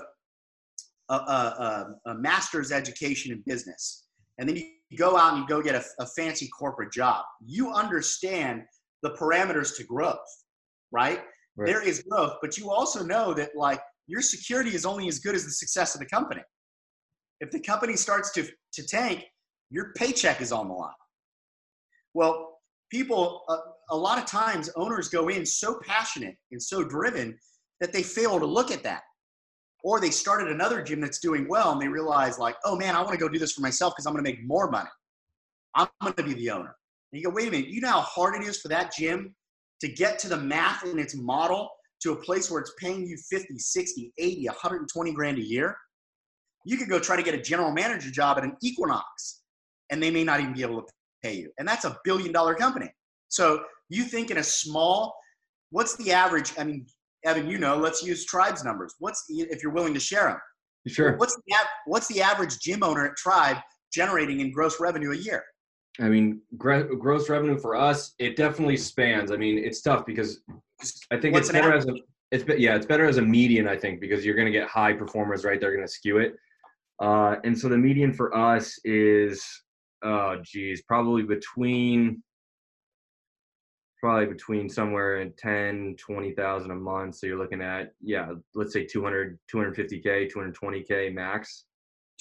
[1.09, 4.05] a, a, a master's education in business,
[4.39, 7.73] and then you go out and you go get a, a fancy corporate job, you
[7.73, 8.63] understand
[9.03, 10.19] the parameters to growth,
[10.91, 11.21] right?
[11.57, 11.67] right?
[11.67, 15.35] There is growth, but you also know that like your security is only as good
[15.35, 16.43] as the success of the company.
[17.41, 19.25] If the company starts to, to tank,
[19.71, 20.91] your paycheck is on the line.
[22.15, 22.59] Well,
[22.91, 23.59] people, uh,
[23.91, 27.39] a lot of times owners go in so passionate and so driven
[27.81, 29.03] that they fail to look at that.
[29.85, 33.01] Or they started another gym that's doing well and they realize, like, oh man, I
[33.01, 34.89] want to go do this for myself because I'm going to make more money.
[35.75, 36.75] I'm going to be the owner.
[37.13, 39.37] And you go, wait a minute, you know how hard it is for that gym
[39.81, 41.71] to get to the math in its model
[42.03, 45.77] to a place where it's paying you 50, 60, 80, 120 grand a year?
[46.65, 49.43] You could go try to get a general manager job at an Equinox
[49.91, 51.51] and they may not even be able to pay you.
[51.59, 52.91] And that's a billion dollar company.
[53.29, 55.15] So you think in a small,
[55.71, 56.53] what's the average?
[56.59, 56.87] I mean,
[57.25, 58.95] Evan, you know, let's use Tribe's numbers.
[58.99, 60.39] What's if you're willing to share them?
[60.87, 61.17] Sure.
[61.17, 61.55] What's the
[61.87, 63.59] what's the average gym owner at Tribe
[63.93, 65.45] generating in gross revenue a year?
[66.01, 69.33] I mean, gross revenue for us, it definitely spans.
[69.33, 70.41] I mean, it's tough because
[71.11, 71.83] I think what's it's better average?
[71.83, 71.99] as a
[72.31, 73.67] it's yeah, it's better as a median.
[73.67, 75.61] I think because you're going to get high performers, right?
[75.61, 76.37] They're going to skew it.
[77.01, 79.43] Uh, and so the median for us is,
[80.03, 82.23] oh, geez, probably between
[84.01, 88.87] probably between somewhere in 10 20,000 a month so you're looking at yeah let's say
[88.87, 91.65] 200 250k 220k max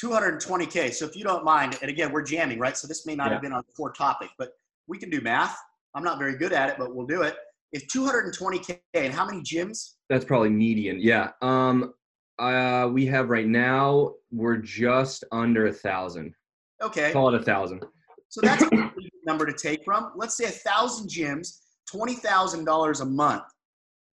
[0.04, 3.28] 220k so if you don't mind and again we're jamming right so this may not
[3.28, 3.34] yeah.
[3.34, 4.54] have been on the core topic but
[4.88, 5.56] we can do math
[5.94, 7.36] i'm not very good at it but we'll do it
[7.74, 9.96] if 220k and how many gyms?
[10.10, 11.32] That's probably median yeah.
[11.42, 11.94] Um
[12.40, 16.34] uh we have right now we're just under a thousand.
[16.82, 17.12] Okay.
[17.12, 17.84] Call it a thousand.
[18.30, 18.92] So that's a
[19.26, 20.12] number to take from.
[20.16, 21.60] Let's say a thousand gyms
[21.94, 23.44] $20,000 a month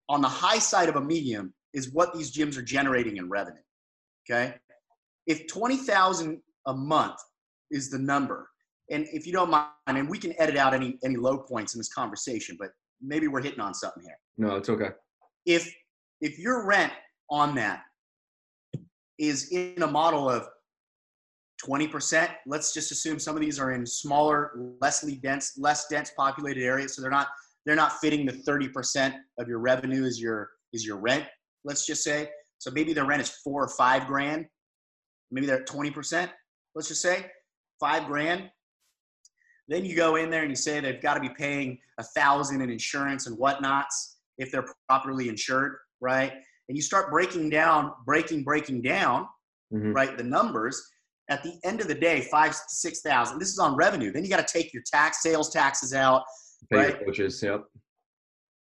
[0.08, 3.60] on the high side of a medium is what these gyms are generating in revenue.
[4.28, 4.54] Okay.
[5.26, 7.16] If 20,000 a month
[7.70, 8.48] is the number,
[8.90, 11.80] and if you don't mind, and we can edit out any, any low points in
[11.80, 12.70] this conversation, but
[13.04, 14.18] maybe we're hitting on something here.
[14.38, 14.90] No, it's okay.
[15.46, 15.72] If,
[16.20, 16.92] if your rent
[17.30, 17.82] on that
[19.18, 20.48] is in a model of
[21.64, 26.62] 20%, let's just assume some of these are in smaller, lessly dense, less dense populated
[26.62, 26.94] areas.
[26.96, 27.28] So they're not
[27.64, 31.24] they're not fitting the 30% of your revenue is your is your rent
[31.64, 34.46] let's just say so maybe their rent is four or five grand
[35.30, 36.28] maybe they're at 20%
[36.74, 37.26] let's just say
[37.80, 38.50] five grand
[39.68, 42.61] then you go in there and you say they've got to be paying a thousand
[42.61, 46.33] in insurance and whatnots if they're properly insured right
[46.68, 49.27] and you start breaking down breaking breaking down
[49.72, 49.92] mm-hmm.
[49.92, 50.81] right the numbers
[51.31, 54.22] at the end of the day five to six thousand this is on revenue then
[54.24, 56.22] you got to take your tax sales taxes out
[56.70, 57.05] Pay right?
[57.05, 57.64] coaches, yep.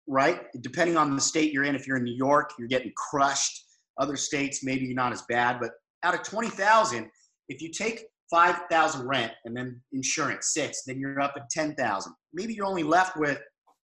[0.08, 0.42] right?
[0.62, 3.64] Depending on the state you're in, if you're in New York, you're getting crushed.
[3.98, 5.72] Other states, maybe not as bad, but
[6.04, 7.10] out of 20,000,
[7.50, 12.14] if you take 5,000 rent and then insurance, six, then you're up at 10,000.
[12.34, 13.40] Maybe you're only left with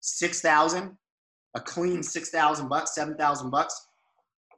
[0.00, 0.96] 6,000,
[1.56, 3.74] a clean 6,000 bucks, 7,000 bucks.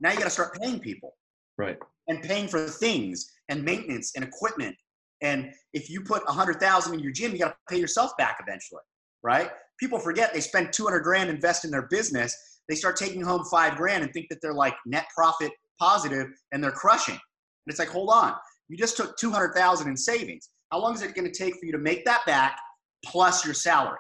[0.01, 1.15] Now you got to start paying people.
[1.57, 1.79] Right.
[2.09, 4.77] And paying for things and maintenance and equipment.
[5.23, 8.39] And if you put a 100,000 in your gym, you got to pay yourself back
[8.43, 8.83] eventually,
[9.23, 9.51] right?
[9.79, 12.37] People forget they spend 200 grand invest in their business.
[12.69, 16.63] They start taking home five grand and think that they're like net profit positive and
[16.63, 17.15] they're crushing.
[17.15, 18.35] And it's like, hold on,
[18.69, 20.51] you just took 200,000 in savings.
[20.71, 22.59] How long is it going to take for you to make that back
[23.05, 23.99] plus your salary?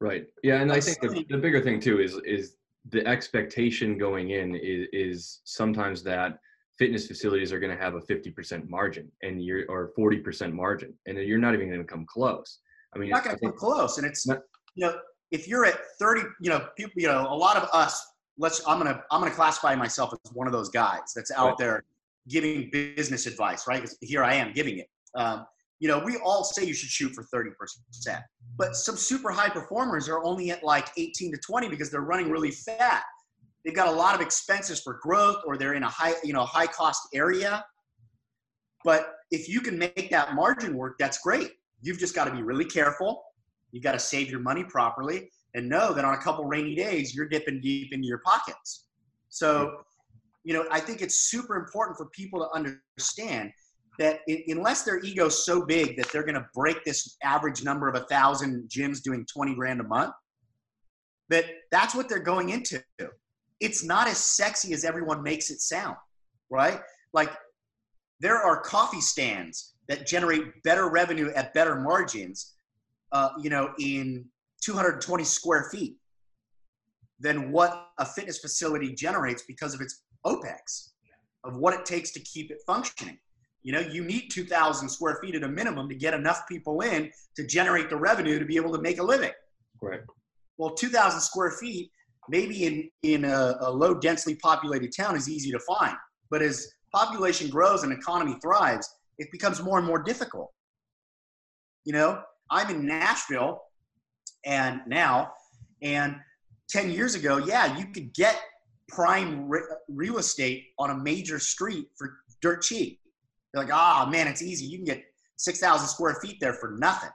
[0.00, 0.26] Right.
[0.42, 2.54] Yeah, and I think the, the bigger thing too is is
[2.90, 6.38] the expectation going in is, is sometimes that
[6.78, 11.18] fitness facilities are going to have a 50% margin and you're or 40% margin and
[11.18, 12.60] you're not even going to come close.
[12.94, 13.98] I mean, you're not going to come close.
[13.98, 14.38] And it's, not,
[14.76, 14.96] you know,
[15.32, 18.00] if you're at 30, you know, people, you know, a lot of us,
[18.38, 21.32] let's, I'm going to, I'm going to classify myself as one of those guys that's
[21.32, 21.58] out right.
[21.58, 21.84] there
[22.28, 23.82] giving business advice, right?
[23.82, 24.88] Because here I am giving it.
[25.14, 25.46] Um,
[25.80, 27.52] you know, we all say you should shoot for 30%,
[28.56, 32.30] but some super high performers are only at like 18 to 20 because they're running
[32.30, 33.04] really fat.
[33.64, 36.44] They've got a lot of expenses for growth or they're in a high, you know,
[36.44, 37.64] high cost area.
[38.84, 41.52] But if you can make that margin work, that's great.
[41.82, 43.22] You've just got to be really careful.
[43.70, 47.14] You've got to save your money properly and know that on a couple rainy days,
[47.14, 48.86] you're dipping deep into your pockets.
[49.28, 49.78] So,
[50.48, 53.52] you know, I think it's super important for people to understand
[53.98, 57.86] that it, unless their ego's so big that they're going to break this average number
[57.86, 60.14] of a thousand gyms doing 20 grand a month,
[61.28, 62.80] that that's what they're going into.
[63.60, 65.96] It's not as sexy as everyone makes it sound,
[66.48, 66.80] right?
[67.12, 67.30] Like
[68.18, 72.54] there are coffee stands that generate better revenue at better margins,
[73.12, 74.24] uh, you know, in
[74.62, 75.98] 220 square feet
[77.20, 80.90] than what a fitness facility generates because of its OPEX,
[81.44, 83.18] of what it takes to keep it functioning.
[83.62, 87.10] You know, you need 2,000 square feet at a minimum to get enough people in
[87.36, 89.32] to generate the revenue to be able to make a living.
[89.82, 90.00] Right.
[90.56, 91.90] Well, 2,000 square feet,
[92.28, 95.96] maybe in, in a, a low densely populated town, is easy to find.
[96.30, 98.88] But as population grows and economy thrives,
[99.18, 100.50] it becomes more and more difficult.
[101.84, 103.60] You know, I'm in Nashville
[104.44, 105.32] and now,
[105.82, 106.16] and
[106.70, 108.40] 10 years ago, yeah, you could get
[108.88, 113.00] prime re- real estate on a major street for dirt cheap.
[113.52, 114.66] You're like, ah, oh, man, it's easy.
[114.66, 115.04] You can get
[115.36, 117.10] 6,000 square feet there for nothing.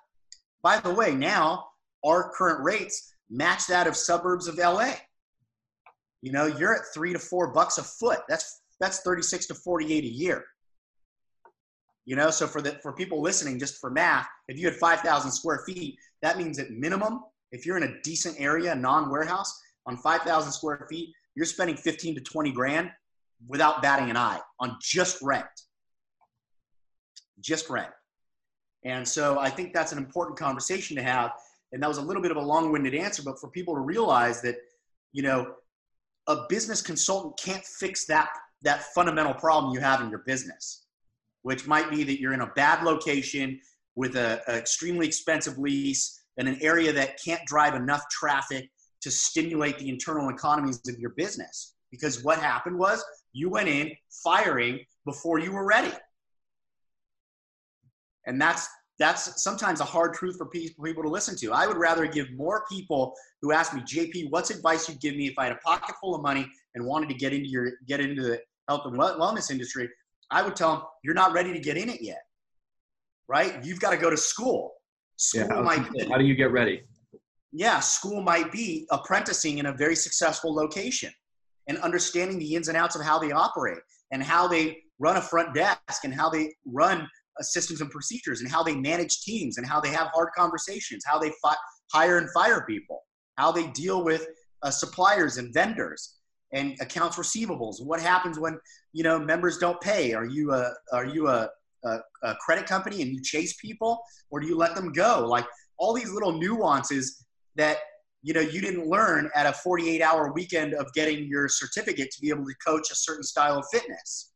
[0.62, 1.66] By the way, now
[2.06, 4.94] our current rates match that of suburbs of LA.
[6.22, 8.20] You know, you're at three to four bucks a foot.
[8.30, 10.46] That's that's 36 to 48 a year.
[12.06, 15.32] You know, so for the for people listening, just for math, if you had 5,000
[15.32, 20.52] square feet, that means at minimum, if you're in a decent area, non-warehouse, on 5,000
[20.52, 22.92] square feet, you're spending 15 to 20 grand
[23.48, 25.46] without batting an eye on just rent
[27.44, 27.92] just rent.
[28.86, 31.32] And so I think that's an important conversation to have.
[31.72, 34.42] And that was a little bit of a long-winded answer, but for people to realize
[34.42, 34.56] that,
[35.12, 35.54] you know,
[36.28, 38.30] a business consultant can't fix that
[38.62, 40.86] that fundamental problem you have in your business,
[41.42, 43.60] which might be that you're in a bad location
[43.96, 48.70] with a, a extremely expensive lease in an area that can't drive enough traffic
[49.04, 51.76] to stimulate the internal economies of your business.
[51.92, 53.92] Because what happened was you went in
[54.24, 55.94] firing before you were ready
[58.26, 58.68] and that's
[59.00, 61.52] that's sometimes a hard truth for people to listen to.
[61.52, 65.26] I would rather give more people who ask me, JP, what's advice you'd give me
[65.26, 68.00] if I had a pocket full of money and wanted to get into your get
[68.00, 69.90] into the health and wellness industry?
[70.30, 72.22] I would tell them, you're not ready to get in it yet,
[73.28, 73.64] right?
[73.64, 74.74] You've got to go to school.
[75.18, 76.84] School yeah, might be, how do you get ready?
[77.56, 81.14] Yeah, school might be apprenticing in a very successful location
[81.68, 83.78] and understanding the ins and outs of how they operate
[84.12, 88.42] and how they run a front desk and how they run uh, systems and procedures
[88.42, 91.56] and how they manage teams and how they have hard conversations, how they fi-
[91.92, 93.04] hire and fire people,
[93.38, 94.26] how they deal with
[94.64, 96.16] uh, suppliers and vendors
[96.54, 97.84] and accounts receivables.
[97.84, 98.58] What happens when
[98.94, 100.14] you know members don't pay?
[100.14, 101.50] Are you a are you a,
[101.84, 105.26] a, a credit company and you chase people, or do you let them go?
[105.28, 105.46] Like
[105.78, 107.23] all these little nuances
[107.56, 107.78] that
[108.22, 112.22] you know you didn't learn at a 48 hour weekend of getting your certificate to
[112.22, 114.32] be able to coach a certain style of fitness.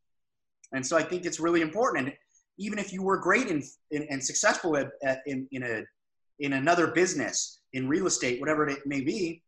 [0.73, 2.07] And so i think it's really important.
[2.07, 2.15] And
[2.59, 5.83] even if you were great and successful at, at, in, in a
[6.39, 9.41] in another business in real estate whatever it may be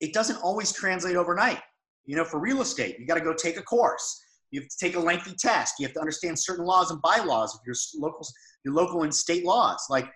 [0.00, 1.60] it doesn't always translate overnight.
[2.06, 4.20] You know for real estate you got to go take a course.
[4.50, 5.74] You have to take a lengthy test.
[5.78, 8.26] You have to understand certain laws and bylaws of your local
[8.64, 9.86] your local and state laws.
[9.88, 10.10] Like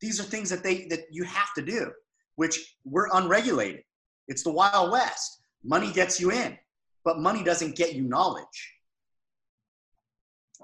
[0.00, 1.90] these are things that they that you have to do
[2.40, 3.82] which we're unregulated.
[4.26, 5.42] It's the Wild West.
[5.62, 6.56] Money gets you in,
[7.04, 8.74] but money doesn't get you knowledge.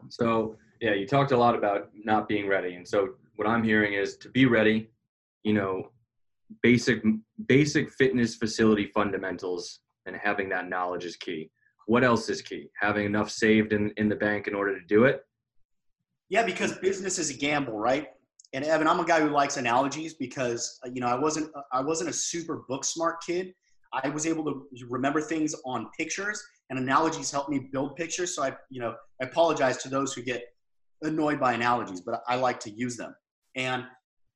[0.09, 2.77] So, yeah, you talked a lot about not being ready.
[2.77, 4.89] And so, what I'm hearing is to be ready,
[5.43, 5.91] you know,
[6.63, 7.03] basic
[7.47, 11.51] basic fitness facility fundamentals and having that knowledge is key.
[11.85, 12.71] What else is key?
[12.81, 15.27] Having enough saved in, in the bank in order to do it?
[16.31, 18.09] Yeah, because business is a gamble, right?
[18.53, 21.63] And Evan, I'm a guy who likes analogies because uh, you know I wasn't uh,
[21.73, 23.55] I wasn't a super book smart kid.
[23.93, 28.35] I was able to remember things on pictures, and analogies helped me build pictures.
[28.35, 30.45] So I, you know, I apologize to those who get
[31.03, 33.15] annoyed by analogies, but I like to use them.
[33.55, 33.85] And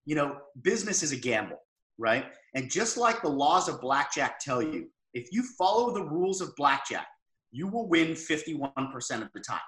[0.06, 1.60] you know, business is a gamble,
[1.98, 2.26] right?
[2.54, 6.54] And just like the laws of blackjack tell you, if you follow the rules of
[6.56, 7.06] blackjack,
[7.52, 9.60] you will win 51% of the time.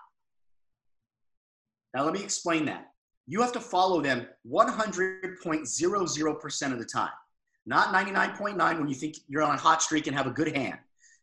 [1.95, 2.92] Now, let me explain that.
[3.27, 7.11] You have to follow them 100.00% of the time,
[7.67, 10.79] not 99.9 when you think you're on a hot streak and have a good hand.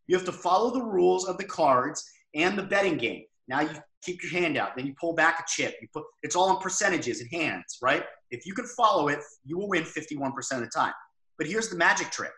[0.07, 3.23] You have to follow the rules of the cards and the betting game.
[3.47, 3.69] Now you
[4.01, 5.75] keep your hand out, then you pull back a chip.
[5.81, 8.03] You put it's all in percentages and hands, right?
[8.31, 10.93] If you can follow it, you will win 51% of the time.
[11.37, 12.31] But here's the magic trick.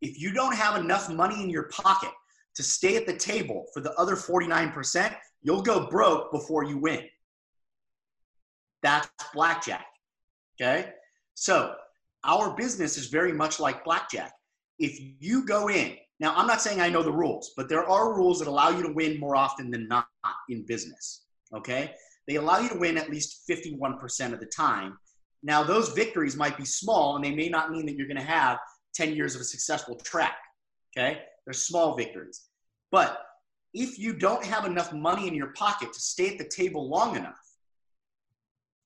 [0.00, 2.10] If you don't have enough money in your pocket
[2.54, 7.04] to stay at the table for the other 49%, you'll go broke before you win.
[8.86, 9.84] That's blackjack.
[10.54, 10.90] Okay?
[11.34, 11.74] So,
[12.22, 14.32] our business is very much like blackjack.
[14.78, 18.14] If you go in, now I'm not saying I know the rules, but there are
[18.14, 20.06] rules that allow you to win more often than not
[20.48, 21.24] in business.
[21.52, 21.94] Okay?
[22.28, 24.96] They allow you to win at least 51% of the time.
[25.42, 28.22] Now, those victories might be small and they may not mean that you're going to
[28.22, 28.58] have
[28.94, 30.36] 10 years of a successful track.
[30.96, 31.22] Okay?
[31.44, 32.44] They're small victories.
[32.92, 33.20] But
[33.74, 37.16] if you don't have enough money in your pocket to stay at the table long
[37.16, 37.34] enough,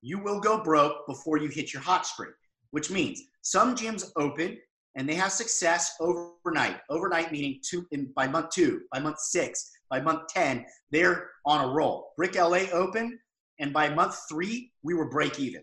[0.02, 2.34] you will go broke before you hit your hot streak,
[2.70, 4.58] which means some gyms open
[4.96, 6.78] and they have success overnight.
[6.88, 11.68] Overnight meaning two in, by month two, by month six, by month 10, they're on
[11.68, 12.12] a roll.
[12.16, 13.18] Brick LA open,
[13.58, 15.62] and by month three, we were break even.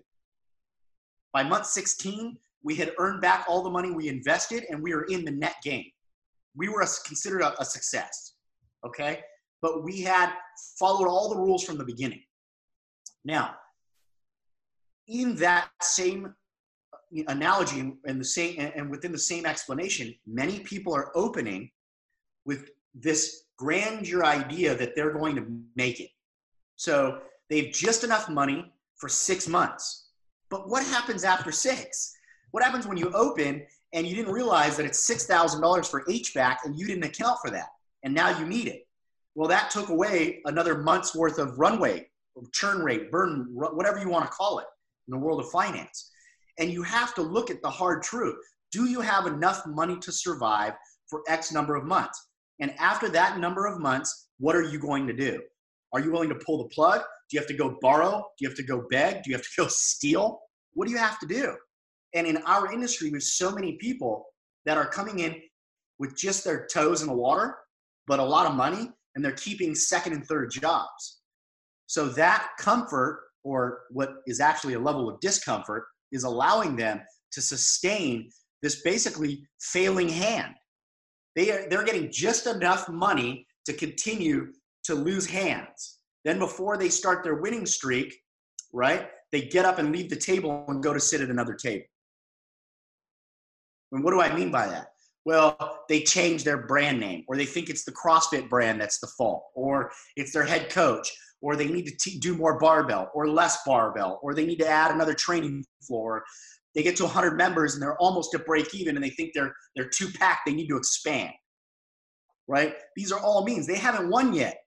[1.34, 5.04] By month 16, we had earned back all the money we invested and we were
[5.06, 5.86] in the net gain.
[6.56, 8.34] We were a, considered a, a success,
[8.86, 9.22] okay?
[9.62, 10.32] But we had
[10.78, 12.24] followed all the rules from the beginning.
[13.24, 13.56] Now,
[15.08, 16.34] in that same
[16.94, 21.72] uh, analogy and the same and within the same explanation, many people are opening
[22.46, 26.10] with this grandeur idea that they're going to make it.
[26.76, 30.10] So they've just enough money for six months.
[30.50, 32.14] But what happens after six?
[32.52, 36.78] What happens when you open and you didn't realize that it's $6,000 for HVAC and
[36.78, 37.68] you didn't account for that?
[38.04, 38.88] And now you need it.
[39.36, 42.10] Well, that took away another month's worth of runway,
[42.54, 44.66] churn rate, burn, whatever you want to call it
[45.08, 46.12] in the world of finance.
[46.60, 48.38] And you have to look at the hard truth.
[48.72, 50.74] Do you have enough money to survive
[51.08, 52.30] for X number of months?
[52.60, 55.42] And after that number of months, what are you going to do?
[55.94, 57.02] Are you willing to pull the plug?
[57.02, 58.18] Do you have to go borrow?
[58.38, 59.24] Do you have to go beg?
[59.24, 60.40] Do you have to go steal?
[60.74, 61.56] What do you have to do?
[62.14, 64.26] And in our industry, there's so many people
[64.66, 65.36] that are coming in
[66.00, 67.58] with just their toes in the water,
[68.06, 71.20] but a lot of money, and they're keeping second and third jobs.
[71.88, 77.00] So that comfort, or what is actually a level of discomfort, is allowing them
[77.32, 78.30] to sustain
[78.62, 80.54] this basically failing hand.
[81.36, 84.48] They are, they're getting just enough money to continue
[84.84, 86.00] to lose hands.
[86.26, 88.14] Then before they start their winning streak,
[88.74, 91.86] right, they get up and leave the table and go to sit at another table.
[93.94, 94.88] And what do I mean by that?
[95.24, 99.08] Well, they change their brand name, or they think it's the CrossFit brand that's the
[99.18, 101.10] fault, or it's their head coach,
[101.42, 104.68] or they need to t- do more barbell or less barbell, or they need to
[104.68, 106.24] add another training floor.
[106.76, 109.54] They get to 100 members and they're almost at break even, and they think they're
[109.76, 110.42] they're too packed.
[110.46, 111.32] They need to expand.
[112.48, 112.76] Right?
[112.96, 114.58] These are all means they haven't won yet.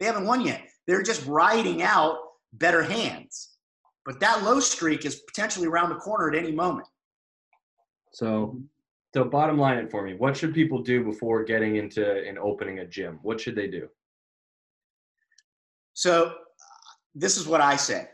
[0.00, 0.62] They haven't won yet.
[0.86, 2.18] They're just riding out
[2.52, 3.56] better hands.
[4.04, 6.86] But that low streak is potentially around the corner at any moment.
[8.12, 8.60] So,
[9.14, 10.14] so bottom line it for me.
[10.14, 13.18] What should people do before getting into and opening a gym?
[13.22, 13.88] What should they do?
[15.96, 16.32] So, uh,
[17.14, 18.06] this is what I say.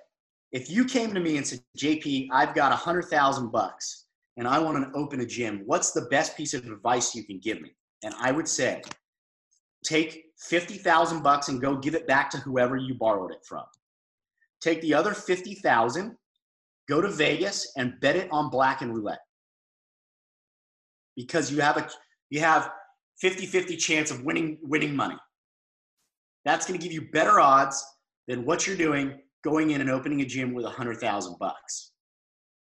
[0.52, 4.06] If you came to me and said, "JP, I've got a hundred thousand bucks
[4.36, 5.62] and I want to open a gym.
[5.66, 7.74] What's the best piece of advice you can give me?"
[8.04, 8.82] And I would say,
[9.84, 13.64] take fifty thousand bucks and go give it back to whoever you borrowed it from.
[14.60, 16.16] Take the other fifty thousand,
[16.88, 19.24] go to Vegas and bet it on black and roulette
[21.16, 21.90] because you have a
[22.30, 22.70] you have
[23.22, 25.16] 50-50 chance of winning winning money.
[26.44, 27.84] That's going to give you better odds
[28.28, 31.92] than what you're doing going in and opening a gym with a hundred thousand bucks.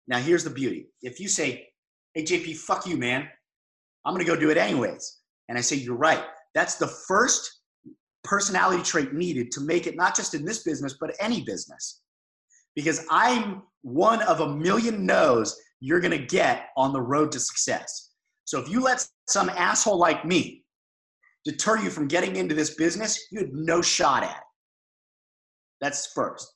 [0.07, 0.87] Now, here's the beauty.
[1.01, 1.67] If you say,
[2.13, 3.27] hey, JP, fuck you, man,
[4.05, 5.19] I'm going to go do it anyways.
[5.47, 6.23] And I say, you're right.
[6.53, 7.61] That's the first
[8.23, 12.01] personality trait needed to make it not just in this business, but any business.
[12.75, 17.39] Because I'm one of a million no's you're going to get on the road to
[17.39, 18.11] success.
[18.45, 20.63] So if you let some asshole like me
[21.45, 24.43] deter you from getting into this business, you had no shot at it.
[25.79, 26.53] That's first.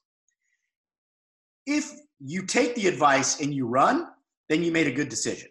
[1.66, 4.08] If you take the advice and you run,
[4.50, 5.50] then you made a good decision.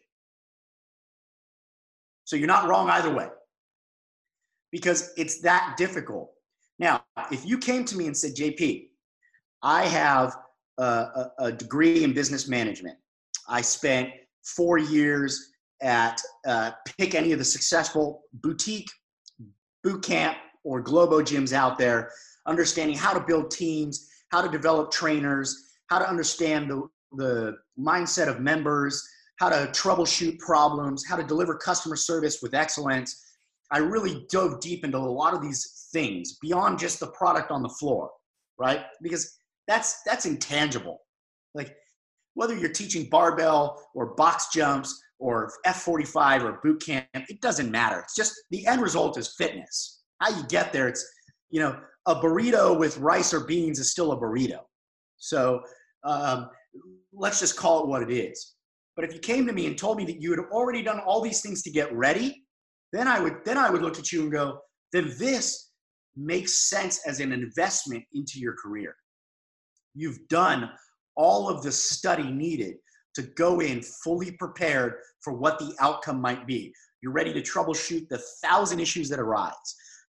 [2.25, 3.29] So you're not wrong either way
[4.73, 6.31] because it's that difficult.
[6.79, 8.89] Now, if you came to me and said, JP,
[9.63, 10.37] I have
[10.79, 12.97] a, a, a degree in business management,
[13.49, 14.11] I spent
[14.45, 18.91] four years at uh, pick any of the successful boutique,
[19.85, 22.11] boot camp, or Globo gyms out there,
[22.47, 28.29] understanding how to build teams, how to develop trainers, how to understand the, the mindset
[28.29, 29.07] of members,
[29.39, 33.23] how to troubleshoot problems, how to deliver customer service with excellence.
[33.71, 37.63] I really dove deep into a lot of these things beyond just the product on
[37.63, 38.11] the floor,
[38.59, 38.85] right?
[39.03, 39.37] Because
[39.69, 40.99] that's that's intangible.
[41.55, 41.77] Like
[42.35, 48.01] whether you're teaching barbell or box jumps or F45 or boot camp, it doesn't matter.
[48.01, 50.03] It's just the end result is fitness.
[50.21, 51.07] How you get there, it's
[51.51, 54.61] you know a burrito with rice or beans is still a burrito.
[55.17, 55.63] So
[56.05, 56.49] um,
[57.13, 58.55] let's just call it what it is.
[58.97, 61.21] But if you came to me and told me that you had already done all
[61.21, 62.45] these things to get ready,
[62.93, 64.59] then I would then I would look at you and go,
[64.93, 65.71] then this
[66.17, 68.95] makes sense as an investment into your career.
[69.95, 70.71] You've done
[71.17, 72.77] all of the study needed
[73.15, 76.73] to go in fully prepared for what the outcome might be.
[77.03, 79.53] You're ready to troubleshoot the thousand issues that arise.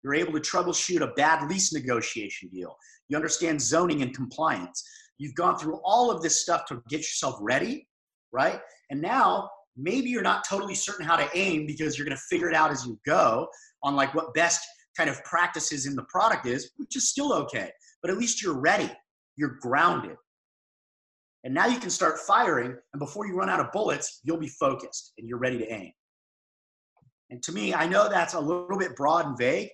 [0.02, 2.76] You're able to troubleshoot a bad lease negotiation deal.
[3.09, 4.84] You understand zoning and compliance.
[5.18, 7.88] You've gone through all of this stuff to get yourself ready,
[8.32, 8.61] right?
[8.90, 12.48] And now maybe you're not totally certain how to aim because you're going to figure
[12.48, 13.48] it out as you go
[13.82, 14.64] on like what best
[14.96, 17.70] kind of practices in the product is, which is still okay.
[18.02, 18.90] But at least you're ready.
[19.36, 20.16] You're grounded.
[21.45, 24.49] And now you can start firing, and before you run out of bullets, you'll be
[24.49, 25.92] focused and you're ready to aim.
[27.30, 29.68] And to me, I know that's a little bit broad and vague,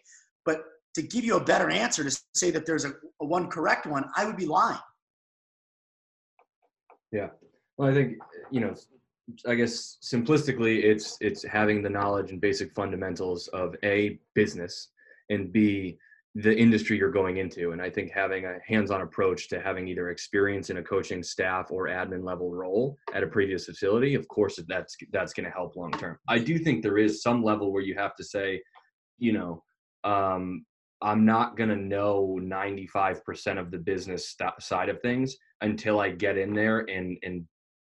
[0.45, 0.64] but
[0.95, 4.05] to give you a better answer to say that there's a, a one correct one,
[4.16, 4.79] I would be lying.
[7.12, 7.29] Yeah.
[7.77, 8.18] Well, I think,
[8.51, 8.75] you know,
[9.47, 14.89] I guess simplistically, it's it's having the knowledge and basic fundamentals of a business
[15.29, 15.99] and b
[16.35, 17.72] the industry you're going into.
[17.72, 21.70] And I think having a hands-on approach to having either experience in a coaching staff
[21.70, 25.74] or admin level role at a previous facility, of course, that's that's going to help
[25.76, 26.18] long term.
[26.28, 28.62] I do think there is some level where you have to say,
[29.18, 29.62] you know,
[30.05, 30.64] um,
[31.03, 36.11] I'm not going to know 95% of the business st- side of things until I
[36.11, 37.45] get in there and and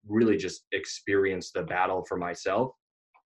[0.09, 2.73] really just experience the battle for myself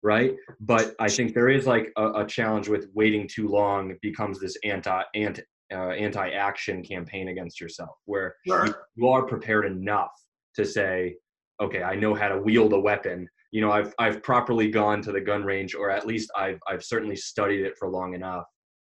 [0.04, 0.36] right?
[0.60, 4.58] But i think there is like a, a challenge with waiting too long becomes this
[4.64, 5.42] anti anti
[5.72, 8.66] uh, anti-action campaign against yourself where sure.
[8.66, 10.12] you, you are prepared enough
[10.56, 11.16] to say
[11.62, 13.28] okay i know how to wield a weapon.
[13.52, 16.84] You know i've i've properly gone to the gun range or at least i've i've
[16.84, 18.46] certainly studied it for long enough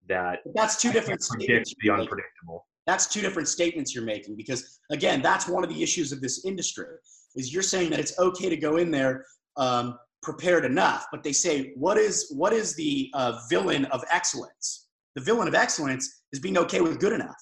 [0.09, 2.67] that that's two different predict the unpredictable.
[2.87, 6.45] That's two different statements you're making because again that's one of the issues of this
[6.45, 6.97] industry
[7.37, 9.25] is you're saying that it's okay to go in there
[9.57, 14.89] um, prepared enough but they say what is what is the uh, villain of excellence?
[15.15, 17.37] The villain of excellence is being okay with good enough.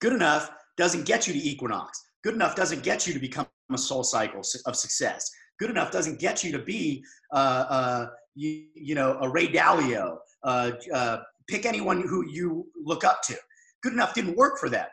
[0.00, 2.00] Good enough doesn't get you to equinox.
[2.22, 5.30] Good enough doesn't get you to become a soul cycle of success.
[5.58, 10.18] Good enough doesn't get you to be uh, uh, you, you, know a ray dalio
[10.44, 11.18] uh, uh,
[11.48, 13.36] pick anyone who you look up to.
[13.82, 14.86] Good enough didn't work for them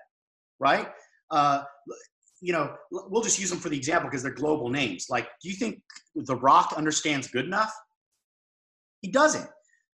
[0.60, 0.88] right?
[1.32, 1.64] Uh,
[2.42, 5.08] you know, we'll just use them for the example because they're global names.
[5.10, 5.82] Like, do you think
[6.16, 7.74] The Rock understands good enough?
[9.02, 9.48] He doesn't.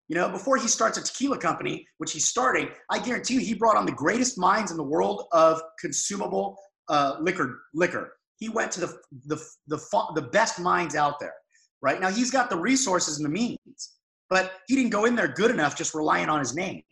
[0.09, 3.55] You know, before he starts a tequila company, which he's starting, I guarantee you he
[3.55, 6.57] brought on the greatest minds in the world of consumable
[6.88, 7.61] uh, liquor.
[7.74, 8.12] Liquor.
[8.38, 9.36] He went to the, the
[9.68, 9.78] the
[10.14, 11.34] the best minds out there.
[11.82, 13.93] Right now, he's got the resources and the means,
[14.28, 16.82] but he didn't go in there good enough just relying on his name.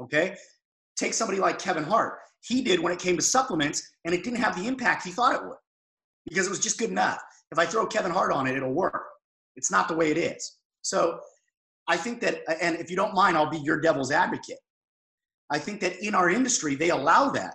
[0.00, 0.36] Okay,
[0.96, 4.40] take somebody like Kevin Hart he did when it came to supplements, and it didn't
[4.40, 5.58] have the impact he thought it would
[6.28, 7.20] because it was just good enough.
[7.50, 9.04] If I throw Kevin Hart on it, it'll work.
[9.56, 10.58] It's not the way it is.
[10.82, 11.20] So
[11.88, 14.58] I think that, and if you don't mind, I'll be your devil's advocate.
[15.50, 17.54] I think that in our industry, they allow that.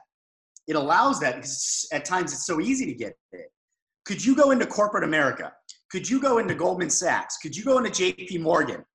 [0.68, 3.52] It allows that because at times it's so easy to get it.
[4.06, 5.54] Could you go into corporate America?
[5.90, 7.38] Could you go into Goldman Sachs?
[7.38, 8.86] Could you go into JP Morgan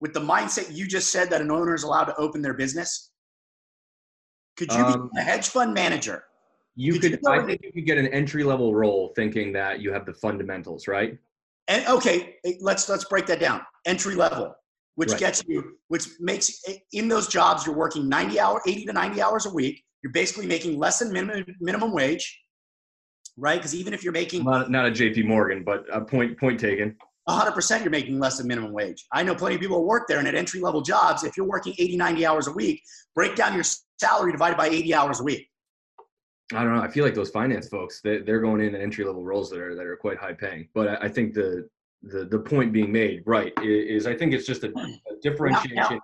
[0.00, 3.10] with the mindset you just said that an owner is allowed to open their business?
[4.56, 6.24] Could you um, be a hedge fund manager
[6.76, 9.92] you could, could I think you could get an entry level role thinking that you
[9.92, 11.16] have the fundamentals, right?
[11.68, 13.62] And okay, let's let's break that down.
[13.86, 14.54] Entry level,
[14.96, 15.20] which right.
[15.20, 16.60] gets you, which makes
[16.92, 19.82] in those jobs you're working 90 hour, 80 to 90 hours a week.
[20.02, 22.38] You're basically making less than minimum minimum wage,
[23.38, 23.56] right?
[23.56, 26.96] Because even if you're making not, not a JP Morgan, but a point point taken.
[27.26, 29.06] 100% you're making less than minimum wage.
[29.10, 31.48] I know plenty of people who work there and at entry level jobs, if you're
[31.48, 32.82] working 80, 90 hours a week,
[33.14, 33.64] break down your
[33.98, 35.48] salary divided by 80 hours a week.
[36.52, 36.82] I don't know.
[36.82, 39.74] I feel like those finance folks, they, they're going in entry level roles that are
[39.74, 40.68] that are quite high paying.
[40.74, 41.68] But I, think the
[42.02, 45.76] the the point being made, right, is, I think it's just a, a differentiation.
[45.76, 46.00] Now, now,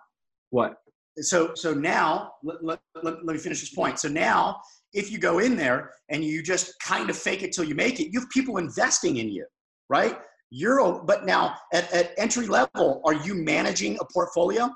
[0.48, 0.76] what?
[1.18, 3.98] So so now let, let, let, let me finish this point.
[3.98, 4.60] So now
[4.92, 8.00] if you go in there and you just kind of fake it till you make
[8.00, 9.46] it, you have people investing in you,
[9.88, 10.18] right?
[10.50, 14.68] You're a, but now at, at entry level, are you managing a portfolio?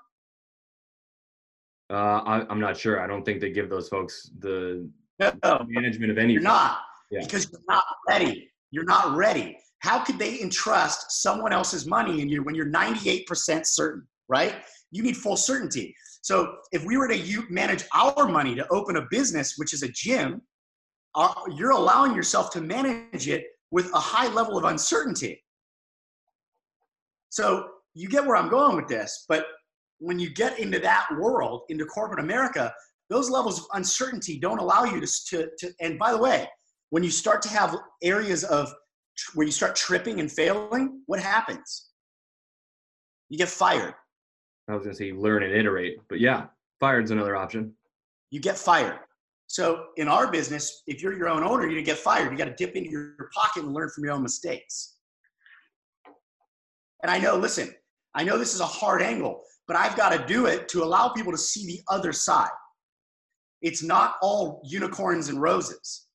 [1.90, 3.00] Uh, I, am not sure.
[3.00, 4.88] I don't think they give those folks the
[5.20, 6.32] no, management of any.
[6.32, 6.78] You're not
[7.10, 7.20] yeah.
[7.22, 8.50] because you're not ready.
[8.70, 9.58] You're not ready.
[9.80, 14.54] How could they entrust someone else's money in you when you're 98% certain, right?
[14.90, 15.94] You need full certainty.
[16.22, 19.88] So if we were to manage our money to open a business, which is a
[19.88, 20.40] gym,
[21.54, 25.44] you're allowing yourself to manage it with a high level of uncertainty.
[27.28, 29.44] So you get where I'm going with this, but
[29.98, 32.72] when you get into that world, into corporate America,
[33.10, 36.48] those levels of uncertainty don't allow you to, to, to and by the way,
[36.90, 38.72] when you start to have areas of
[39.34, 41.90] where you start tripping and failing, what happens?
[43.28, 43.94] You get fired.
[44.68, 46.46] I was going to say learn and iterate, but yeah,
[46.80, 47.72] fired's another option.
[48.30, 48.98] You get fired.
[49.46, 52.32] So in our business, if you're your own owner, to get fired.
[52.32, 54.96] You got to dip into your pocket and learn from your own mistakes.
[57.02, 57.72] And I know, listen,
[58.14, 61.08] I know this is a hard angle, but I've got to do it to allow
[61.08, 62.50] people to see the other side.
[63.62, 66.06] It's not all unicorns and roses,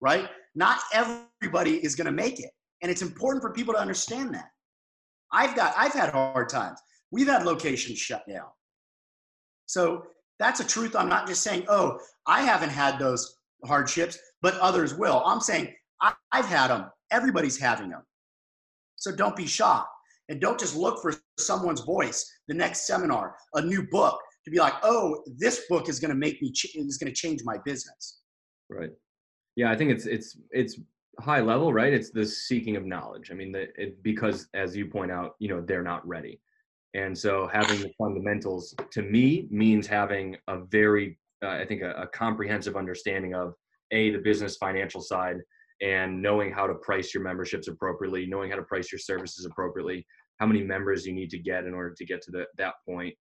[0.00, 0.28] right?
[0.54, 2.50] Not everybody is going to make it.
[2.82, 4.48] And it's important for people to understand that.
[5.32, 6.78] I've got, I've had hard times.
[7.10, 8.46] We've had locations shut down.
[9.66, 10.04] So
[10.38, 10.94] that's a truth.
[10.94, 15.22] I'm not just saying, oh, I haven't had those hardships, but others will.
[15.24, 16.90] I'm saying I, have had them.
[17.10, 18.02] Everybody's having them.
[18.96, 19.88] So don't be shocked.
[20.28, 24.58] And don't just look for someone's voice, the next seminar, a new book to be
[24.58, 27.56] like, oh, this book is going to make me, ch- is going to change my
[27.64, 28.20] business.
[28.68, 28.90] Right.
[29.54, 30.78] Yeah i think it's it's it's
[31.20, 31.92] high level right?
[31.92, 33.30] It's the seeking of knowledge.
[33.30, 36.40] I mean the, it, because as you point out you know they're not ready.
[36.94, 41.92] And so having the fundamentals to me means having a very uh, i think a,
[41.92, 43.54] a comprehensive understanding of
[43.92, 45.36] a the business financial side
[45.82, 50.06] and knowing how to price your memberships appropriately knowing how to price your services appropriately
[50.38, 53.14] how many members you need to get in order to get to the, that point.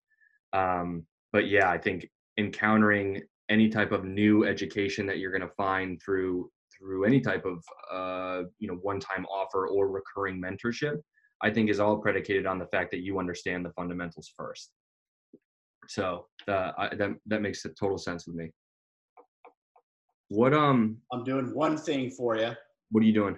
[0.52, 2.08] Um, but yeah i think
[2.38, 7.44] encountering any type of new education that you're going to find through through any type
[7.44, 10.96] of uh, you know one-time offer or recurring mentorship
[11.42, 14.70] i think is all predicated on the fact that you understand the fundamentals first.
[15.88, 18.50] So uh, I, that that makes total sense with me.
[20.28, 22.52] What um i'm doing one thing for you
[22.90, 23.36] what are you doing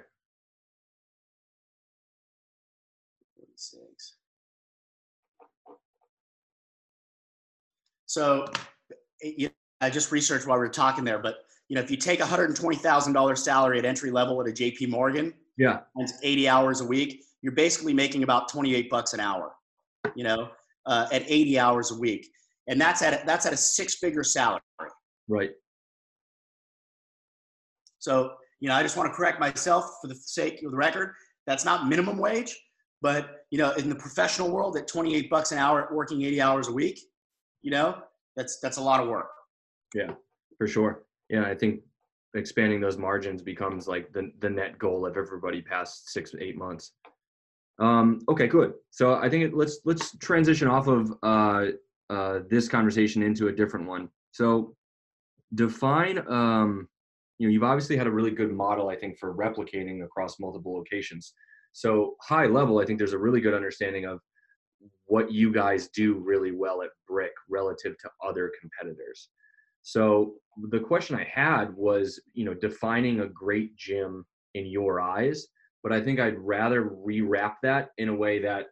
[8.14, 8.46] so
[9.20, 9.50] you
[9.80, 11.38] I just researched while we were talking there, but
[11.68, 14.40] you know, if you take a hundred and twenty thousand dollars salary at entry level
[14.40, 18.48] at a JP Morgan, yeah, and it's eighty hours a week, you're basically making about
[18.48, 19.52] twenty eight bucks an hour.
[20.14, 20.50] You know,
[20.86, 22.28] uh, at eighty hours a week,
[22.68, 24.60] and that's at a, that's at a six figure salary.
[25.28, 25.50] Right.
[27.98, 31.14] So you know, I just want to correct myself for the sake of the record.
[31.48, 32.56] That's not minimum wage,
[33.02, 36.40] but you know, in the professional world, at twenty eight bucks an hour, working eighty
[36.40, 37.00] hours a week,
[37.64, 37.96] you know,
[38.36, 39.30] that's that's a lot of work.
[39.94, 40.12] Yeah,
[40.58, 41.04] for sure.
[41.30, 41.80] Yeah, I think
[42.34, 46.92] expanding those margins becomes like the the net goal of everybody past six eight months.
[47.78, 48.74] Um, okay, good.
[48.90, 51.66] So I think it, let's let's transition off of uh,
[52.10, 54.10] uh, this conversation into a different one.
[54.32, 54.76] So
[55.54, 56.18] define.
[56.28, 56.86] Um,
[57.38, 60.74] you know, you've obviously had a really good model, I think, for replicating across multiple
[60.76, 61.32] locations.
[61.72, 64.20] So high level, I think there's a really good understanding of
[65.06, 69.28] what you guys do really well at Brick relative to other competitors.
[69.82, 70.34] So
[70.70, 74.24] the question I had was, you know, defining a great gym
[74.54, 75.46] in your eyes,
[75.82, 78.66] but I think I'd rather rewrap that in a way that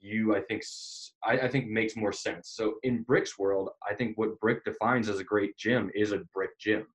[0.00, 0.62] you, I think,
[1.24, 2.52] I, I think makes more sense.
[2.54, 6.22] So in Brick's world, I think what Brick defines as a great gym is a
[6.32, 6.86] Brick gym.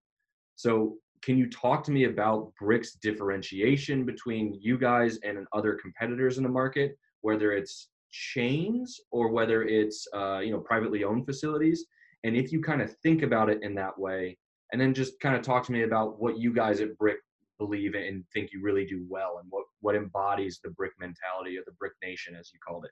[0.55, 6.38] So can you talk to me about Brick's differentiation between you guys and other competitors
[6.38, 11.86] in the market, whether it's chains or whether it's uh, you know privately owned facilities?
[12.24, 14.38] And if you kind of think about it in that way,
[14.72, 17.18] and then just kind of talk to me about what you guys at Brick
[17.57, 21.62] believe and think you really do well, and what what embodies the Brick mentality or
[21.66, 22.91] the Brick Nation, as you called it.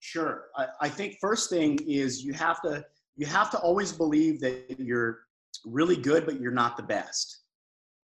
[0.00, 2.84] Sure, I, I think first thing is you have to
[3.16, 5.20] you have to always believe that you're
[5.64, 7.42] really good, but you're not the best,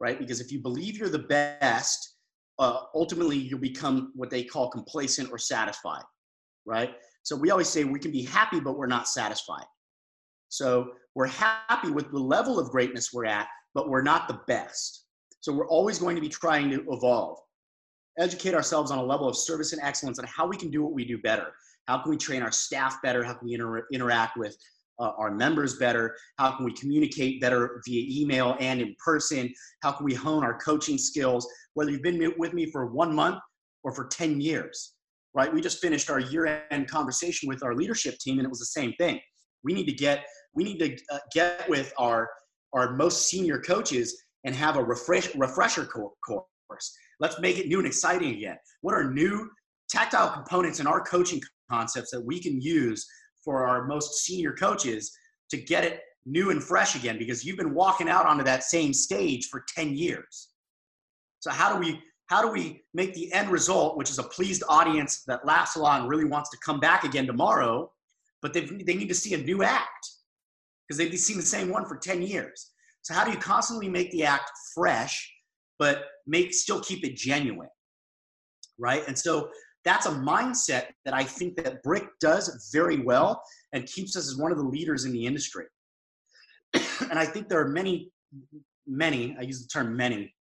[0.00, 0.18] right?
[0.18, 2.16] Because if you believe you're the best,
[2.58, 6.02] uh, ultimately you'll become what they call complacent or satisfied,
[6.66, 6.94] right?
[7.22, 9.64] So we always say we can be happy, but we're not satisfied.
[10.48, 15.04] So we're happy with the level of greatness we're at, but we're not the best.
[15.40, 17.38] So we're always going to be trying to evolve,
[18.18, 20.92] educate ourselves on a level of service and excellence on how we can do what
[20.92, 21.48] we do better.
[21.86, 23.22] How can we train our staff better?
[23.22, 24.56] How can we inter- interact with
[24.98, 26.16] uh, our members better?
[26.38, 29.52] How can we communicate better via email and in person?
[29.82, 31.46] How can we hone our coaching skills?
[31.74, 33.38] Whether you've been with me for one month
[33.82, 34.93] or for 10 years,
[35.35, 35.53] right?
[35.53, 38.66] We just finished our year end conversation with our leadership team and it was the
[38.66, 39.20] same thing.
[39.62, 42.28] We need to get, we need to uh, get with our,
[42.72, 46.97] our most senior coaches and have a refresh, refresher course.
[47.20, 48.57] Let's make it new and exciting again.
[48.82, 49.49] What are new
[49.89, 53.07] tactile components in our coaching concepts that we can use
[53.45, 55.12] for our most senior coaches
[55.51, 58.93] to get it new and fresh again because you've been walking out onto that same
[58.93, 60.49] stage for 10 years.
[61.41, 64.62] So how do we how do we make the end result, which is a pleased
[64.68, 67.90] audience that laughs a lot and really wants to come back again tomorrow,
[68.40, 70.10] but they they need to see a new act
[70.86, 72.72] because they've seen the same one for 10 years.
[73.02, 75.30] So how do you constantly make the act fresh,
[75.78, 77.68] but make still keep it genuine,
[78.78, 79.06] right?
[79.06, 79.50] And so
[79.84, 84.36] that's a mindset that I think that Brick does very well and keeps us as
[84.36, 85.66] one of the leaders in the industry.
[86.74, 88.10] and I think there are many,
[88.86, 90.34] many, I use the term many.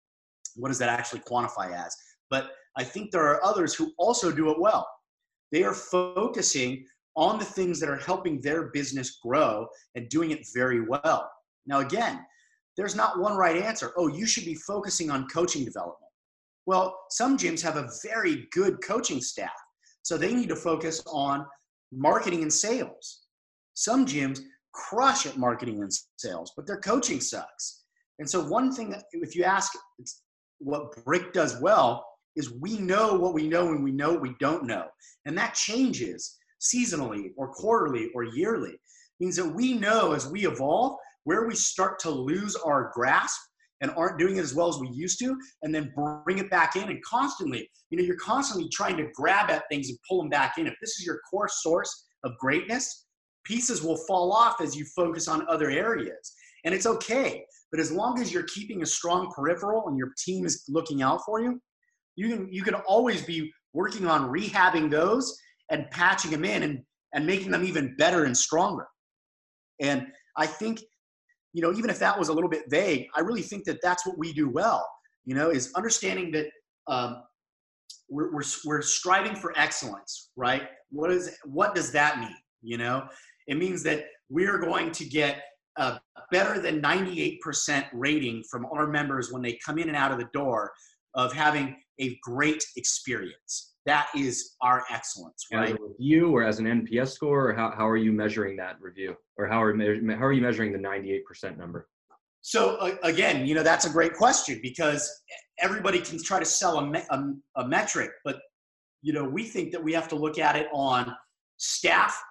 [0.55, 1.95] What does that actually quantify as?
[2.29, 4.87] But I think there are others who also do it well.
[5.51, 6.85] They are focusing
[7.15, 11.29] on the things that are helping their business grow and doing it very well.
[11.65, 12.25] Now, again,
[12.77, 13.91] there's not one right answer.
[13.97, 16.11] Oh, you should be focusing on coaching development.
[16.65, 19.51] Well, some gyms have a very good coaching staff,
[20.03, 21.45] so they need to focus on
[21.91, 23.23] marketing and sales.
[23.73, 24.39] Some gyms
[24.73, 27.83] crush at marketing and sales, but their coaching sucks.
[28.19, 29.73] And so, one thing, if you ask
[30.63, 32.05] what Brick does well,
[32.35, 34.87] is we know what we know and we know what we don't know.
[35.25, 38.71] And that changes seasonally or quarterly or yearly.
[38.71, 38.79] It
[39.19, 43.39] means that we know as we evolve where we start to lose our grasp
[43.81, 45.91] and aren't doing it as well as we used to, and then
[46.23, 49.89] bring it back in and constantly, you know, you're constantly trying to grab at things
[49.89, 50.67] and pull them back in.
[50.67, 53.05] If this is your core source of greatness,
[53.43, 56.33] pieces will fall off as you focus on other areas.
[56.63, 57.43] And it's okay.
[57.71, 61.21] But as long as you're keeping a strong peripheral and your team is looking out
[61.25, 61.59] for you,
[62.15, 65.37] you can you can always be working on rehabbing those
[65.69, 66.79] and patching them in and,
[67.13, 68.87] and making them even better and stronger.
[69.79, 70.07] And
[70.37, 70.81] I think
[71.53, 74.05] you know, even if that was a little bit vague, I really think that that's
[74.05, 74.87] what we do well,
[75.25, 76.47] you know, is understanding that
[76.87, 77.23] um,
[78.09, 80.63] we're, we're, we're striving for excellence, right?
[80.89, 82.35] What is, what does that mean?
[82.61, 83.07] You know,
[83.47, 85.41] it means that we're going to get
[85.77, 85.99] a
[86.31, 87.39] better than 98%
[87.93, 90.71] rating from our members when they come in and out of the door
[91.13, 95.69] of having a great experience that is our excellence, right?
[95.69, 98.77] As a review or as an NPS score, or how, how are you measuring that
[98.79, 99.15] review?
[99.37, 101.87] Or how are, how are you measuring the 98% number?
[102.41, 105.09] So uh, again, you know, that's a great question because
[105.59, 107.23] everybody can try to sell a, me- a,
[107.55, 108.39] a metric, but
[109.01, 111.15] you know, we think that we have to look at it on
[111.57, 112.21] staff.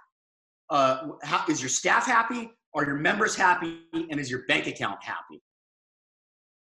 [0.69, 2.51] Uh, how, is your staff happy?
[2.75, 3.81] Are your members happy?
[3.93, 5.43] And is your bank account happy?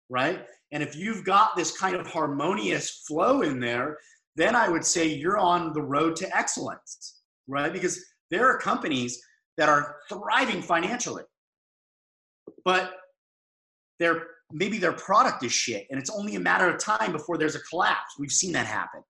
[0.08, 0.46] Right?
[0.72, 3.98] And if you've got this kind of harmonious flow in there,
[4.36, 7.72] then I would say you're on the road to excellence, right?
[7.72, 9.20] Because there are companies
[9.56, 11.24] that are thriving financially,
[12.64, 12.92] but
[13.98, 17.56] their maybe their product is shit and it's only a matter of time before there's
[17.56, 18.14] a collapse.
[18.18, 19.02] We've seen that happen.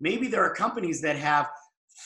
[0.00, 1.48] Maybe there are companies that have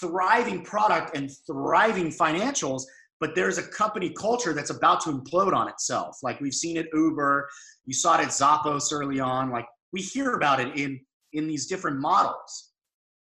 [0.01, 2.83] thriving product and thriving financials,
[3.21, 6.19] but there's a company culture that's about to implode on itself.
[6.23, 7.49] Like we've seen at Uber,
[7.85, 9.51] you saw it at Zappos early on.
[9.51, 11.01] Like we hear about it in
[11.33, 12.73] in these different models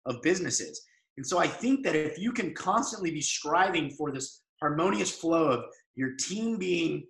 [0.07, 0.83] of businesses.
[1.17, 5.49] And so I think that if you can constantly be striving for this harmonious flow
[5.49, 5.65] of
[5.95, 7.05] your team being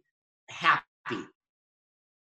[0.50, 0.82] happy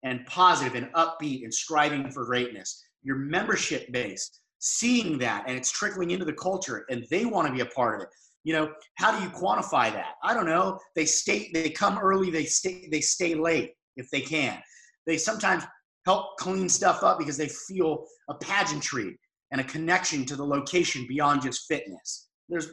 [0.02, 5.70] and positive and upbeat and striving for greatness, your membership base seeing that and it's
[5.70, 8.08] trickling into the culture and they want to be a part of it.
[8.44, 10.14] You know, how do you quantify that?
[10.22, 10.78] I don't know.
[10.94, 14.62] They stay they come early, they stay they stay late if they can.
[15.06, 15.64] They sometimes
[16.06, 19.18] help clean stuff up because they feel a pageantry
[19.50, 22.28] and a connection to the location beyond just fitness.
[22.48, 22.68] There's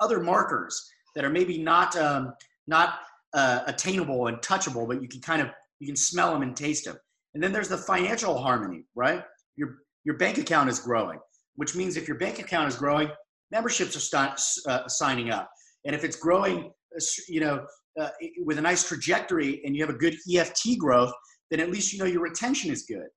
[0.00, 2.32] other markers that are maybe not um,
[2.66, 3.00] not
[3.34, 6.84] uh, attainable and touchable, but you can kind of you can smell them and taste
[6.84, 6.96] them.
[7.34, 9.22] And then there's the financial harmony, right?
[9.56, 11.18] Your your bank account is growing,
[11.56, 13.10] which means if your bank account is growing,
[13.50, 15.50] memberships are start, uh, signing up,
[15.84, 17.64] and if it's growing, uh, you know,
[18.00, 18.10] uh,
[18.44, 21.12] with a nice trajectory, and you have a good EFT growth,
[21.50, 23.08] then at least you know your retention is good,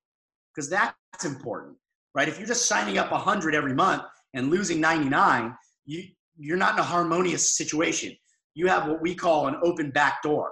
[0.53, 1.75] because that's important,
[2.15, 2.27] right?
[2.27, 4.03] If you're just signing up 100 every month
[4.33, 5.55] and losing 99,
[5.85, 6.03] you
[6.37, 8.15] you're not in a harmonious situation.
[8.55, 10.51] You have what we call an open back door,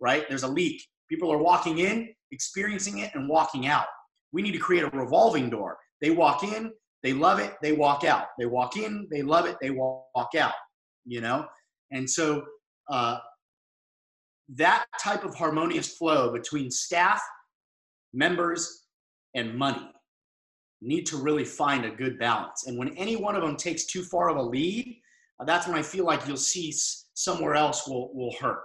[0.00, 0.24] right?
[0.28, 0.82] There's a leak.
[1.08, 3.86] People are walking in, experiencing it, and walking out.
[4.32, 5.78] We need to create a revolving door.
[6.00, 6.72] They walk in,
[7.02, 8.26] they love it, they walk out.
[8.38, 10.54] They walk in, they love it, they walk out.
[11.04, 11.46] You know,
[11.90, 12.44] and so
[12.90, 13.18] uh,
[14.56, 17.22] that type of harmonious flow between staff,
[18.12, 18.84] members,
[19.34, 19.90] and money
[20.80, 22.66] need to really find a good balance.
[22.66, 25.00] And when any one of them takes too far of a lead,
[25.46, 26.72] that's when I feel like you'll see
[27.14, 28.64] somewhere else will will hurt.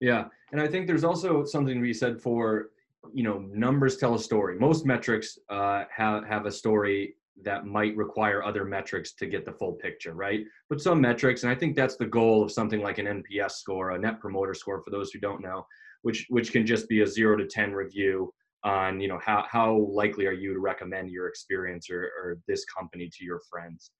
[0.00, 2.70] Yeah, and I think there's also something to be said for
[3.12, 4.58] you know numbers tell a story.
[4.58, 9.52] Most metrics uh, have have a story that might require other metrics to get the
[9.52, 10.44] full picture, right?
[10.68, 13.90] But some metrics, and I think that's the goal of something like an NPS score,
[13.90, 15.66] a Net Promoter Score, for those who don't know,
[16.02, 18.32] which which can just be a zero to ten review
[18.62, 22.64] on you know how how likely are you to recommend your experience or, or this
[22.64, 23.90] company to your friends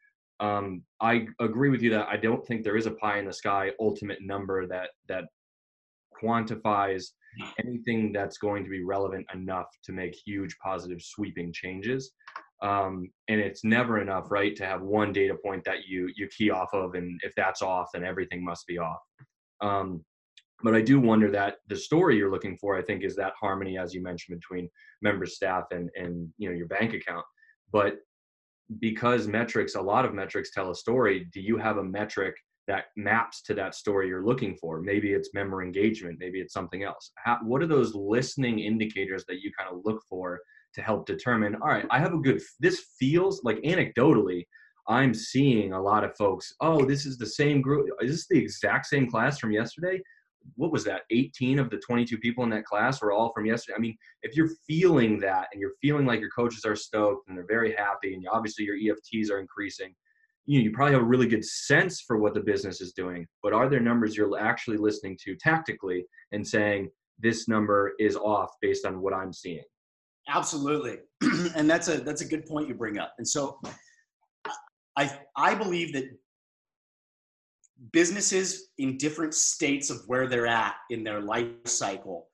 [0.41, 3.33] um, I agree with you that I don't think there is a pie in the
[3.33, 5.25] sky ultimate number that that
[6.23, 7.11] quantifies
[7.65, 12.13] anything that's going to be relevant enough to make huge positive sweeping changes.
[12.65, 16.51] Um, and it's never enough, right, to have one data point that you you key
[16.51, 19.01] off of, and if that's off, then everything must be off.
[19.61, 20.03] Um,
[20.63, 23.77] but I do wonder that the story you're looking for, I think, is that harmony,
[23.77, 24.71] as you mentioned, between
[25.03, 27.27] member staff and and you know your bank account.
[27.71, 27.99] But
[28.81, 32.35] because metrics, a lot of metrics tell a story, do you have a metric
[32.67, 34.81] that maps to that story you're looking for?
[34.81, 37.13] Maybe it's member engagement, maybe it's something else.
[37.17, 40.41] How, what are those listening indicators that you kind of look for
[40.75, 44.47] to help determine, all right, I have a good, this feels like anecdotally,
[44.89, 47.89] I'm seeing a lot of folks, oh, this is the same group.
[48.01, 50.01] Is this the exact same class from yesterday?
[50.57, 53.77] what was that 18 of the 22 people in that class were all from yesterday
[53.77, 57.37] i mean if you're feeling that and you're feeling like your coaches are stoked and
[57.37, 59.95] they're very happy and obviously your efts are increasing
[60.47, 63.27] you know you probably have a really good sense for what the business is doing
[63.43, 68.51] but are there numbers you're actually listening to tactically and saying this number is off
[68.61, 69.63] based on what i'm seeing
[70.29, 70.99] absolutely
[71.57, 73.61] and that's a that's a good point you bring up and so
[74.97, 76.05] i i believe that
[77.93, 82.27] businesses in different states of where they're at in their life cycle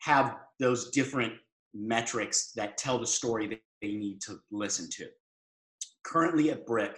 [0.00, 1.32] have those different
[1.74, 5.06] metrics that tell the story that they need to listen to.
[6.04, 6.96] Currently at Brick,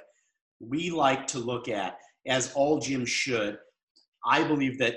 [0.61, 3.59] we like to look at, as all gyms should,
[4.24, 4.97] I believe that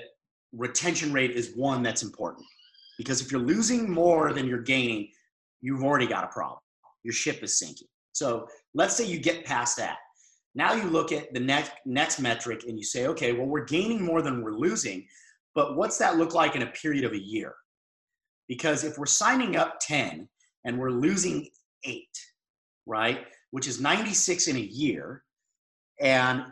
[0.52, 2.46] retention rate is one that's important.
[2.98, 5.08] Because if you're losing more than you're gaining,
[5.64, 6.60] you've already got a problem.
[7.04, 7.88] Your ship is sinking.
[8.12, 9.96] So let's say you get past that.
[10.54, 14.04] Now you look at the next next metric and you say, okay, well, we're gaining
[14.04, 15.06] more than we're losing,
[15.54, 17.54] but what's that look like in a period of a year?
[18.46, 20.28] Because if we're signing up 10
[20.64, 21.48] and we're losing
[21.84, 22.16] eight,
[22.84, 25.22] right, which is 96 in a year,
[25.98, 26.44] and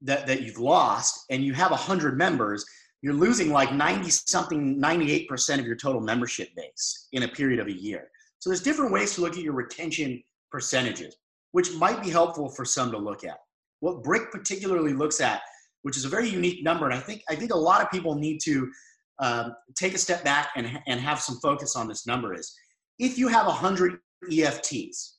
[0.00, 2.64] that, that you've lost, and you have 100 members,
[3.02, 7.66] you're losing like 90 something, 98% of your total membership base in a period of
[7.66, 8.10] a year.
[8.38, 11.16] So there's different ways to look at your retention percentages
[11.52, 13.38] which might be helpful for some to look at.
[13.80, 15.42] What Brick particularly looks at,
[15.82, 18.14] which is a very unique number, and I think I think a lot of people
[18.14, 18.70] need to
[19.18, 22.54] um, take a step back and, and have some focus on this number is
[22.98, 23.98] if you have 100
[24.30, 25.14] EFTs,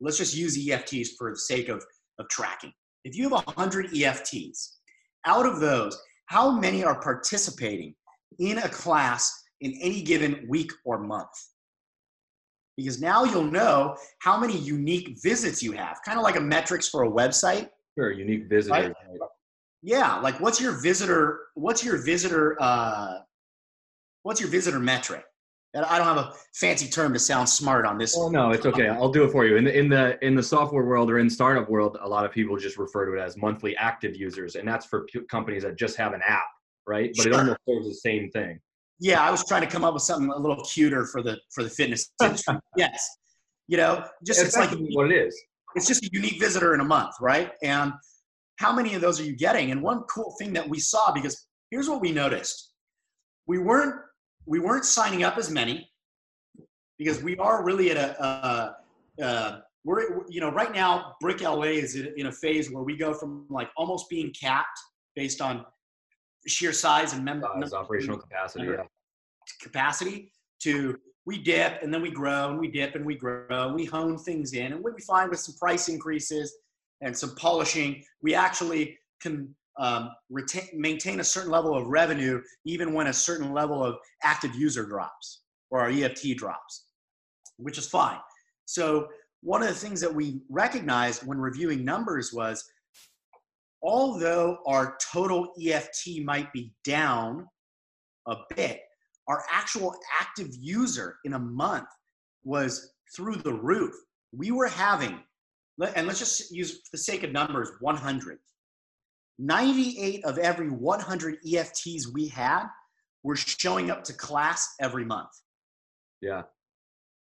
[0.00, 1.84] let's just use EFTs for the sake of,
[2.18, 2.72] of tracking.
[3.04, 4.76] If you have 100 EFTs,
[5.26, 6.00] out of those,
[6.32, 7.94] how many are participating
[8.38, 9.22] in a class
[9.60, 11.36] in any given week or month?
[12.76, 16.88] because now you'll know how many unique visits you have, kind of like a metrics
[16.88, 17.68] for a website.
[17.98, 18.70] Sure, unique visitors.
[18.70, 19.18] Right?
[19.82, 21.40] Yeah, like what's your visitor?
[21.54, 22.56] What's your visitor?
[22.60, 23.18] Uh,
[24.22, 25.24] what's your visitor metric?
[25.74, 28.14] I don't have a fancy term to sound smart on this.
[28.16, 28.88] Oh no, it's okay.
[28.88, 29.56] I'll do it for you.
[29.56, 32.32] In the in the in the software world or in startup world, a lot of
[32.32, 35.96] people just refer to it as monthly active users, and that's for companies that just
[35.96, 36.44] have an app,
[36.86, 37.10] right?
[37.16, 37.32] But sure.
[37.32, 38.60] it almost serves the same thing
[39.02, 41.64] yeah, I was trying to come up with something a little cuter for the for
[41.64, 42.54] the fitness industry.
[42.76, 43.04] yes,
[43.66, 45.36] you know, just it's, it's like what it is.
[45.74, 47.50] It's just a unique visitor in a month, right?
[47.64, 47.92] And
[48.60, 49.72] how many of those are you getting?
[49.72, 52.74] And one cool thing that we saw because here's what we noticed:
[53.48, 53.96] we weren't
[54.46, 55.90] we weren't signing up as many
[56.98, 58.72] because we are really at a uh,
[59.22, 63.12] uh, we're you know right now Brick LA is in a phase where we go
[63.12, 64.78] from like almost being capped
[65.16, 65.64] based on
[66.46, 68.66] sheer size and member size, operational capacity.
[68.66, 68.84] Yeah.
[69.60, 70.30] Capacity
[70.62, 73.84] to we dip and then we grow and we dip and we grow and we
[73.84, 76.52] hone things in and what we find with some price increases
[77.00, 82.92] and some polishing we actually can um, retain, maintain a certain level of revenue even
[82.92, 86.86] when a certain level of active user drops or our eft drops
[87.56, 88.18] which is fine
[88.66, 89.08] so
[89.42, 92.64] one of the things that we recognized when reviewing numbers was
[93.82, 97.46] although our total eft might be down
[98.26, 98.82] a bit
[99.28, 101.88] our actual active user in a month
[102.44, 103.94] was through the roof.
[104.32, 105.20] We were having,
[105.94, 108.38] and let's just use for the sake of numbers, 100.
[109.42, 112.66] 98 of every 100 EFTs we had
[113.24, 115.30] were showing up to class every month.
[116.20, 116.42] Yeah.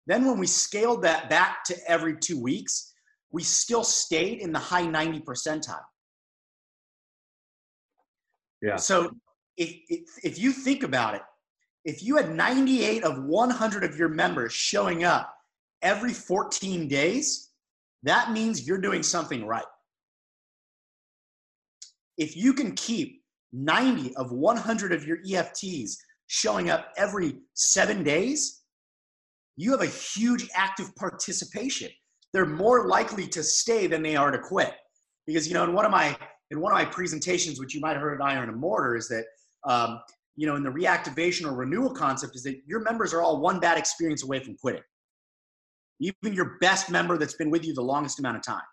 [0.07, 2.93] Then when we scaled that back to every two weeks,
[3.31, 5.83] we still stayed in the high 90 percentile.
[8.61, 8.77] Yeah.
[8.77, 9.11] So
[9.55, 11.21] if, if, if you think about it,
[11.85, 15.33] if you had 98 of 100 of your members showing up
[15.83, 17.51] every 14 days,
[18.01, 19.65] that means you're doing something right.
[22.19, 25.93] If you can keep 90 of 100 of your EFTs
[26.27, 28.61] showing up every seven days,
[29.55, 31.89] you have a huge active participation.
[32.33, 34.73] They're more likely to stay than they are to quit.
[35.25, 36.15] Because you know, in one of my
[36.51, 39.07] in one of my presentations, which you might have heard at Iron and Mortar, is
[39.07, 39.25] that
[39.67, 39.99] um,
[40.35, 43.59] you know, in the reactivation or renewal concept is that your members are all one
[43.59, 44.81] bad experience away from quitting.
[45.99, 48.63] Even your best member that's been with you the longest amount of time,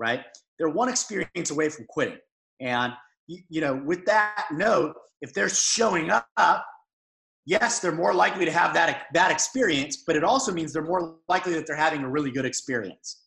[0.00, 0.24] right?
[0.58, 2.18] They're one experience away from quitting.
[2.58, 2.92] And,
[3.26, 6.66] you know, with that note, if they're showing up,
[7.46, 11.16] yes, they're more likely to have that that experience, but it also means they're more
[11.28, 13.24] likely that they're having a really good experience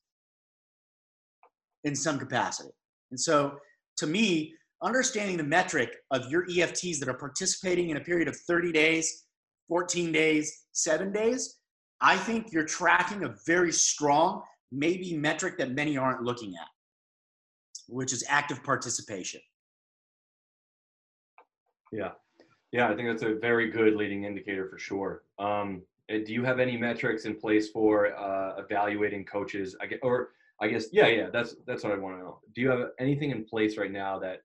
[1.83, 2.69] in some capacity.
[3.11, 3.57] And so
[3.97, 8.35] to me, understanding the metric of your EFTs that are participating in a period of
[8.35, 9.25] 30 days,
[9.67, 11.59] 14 days, seven days,
[12.01, 14.41] I think you're tracking a very strong,
[14.73, 16.67] maybe metric that many aren't looking at,
[17.87, 19.41] which is active participation.
[21.91, 22.11] Yeah.
[22.71, 25.21] Yeah, I think that's a very good leading indicator for sure.
[25.37, 29.75] Um, do you have any metrics in place for uh, evaluating coaches?
[29.79, 32.39] I get, or I guess, yeah, yeah, that's that's what I want to know.
[32.55, 34.39] Do you have anything in place right now that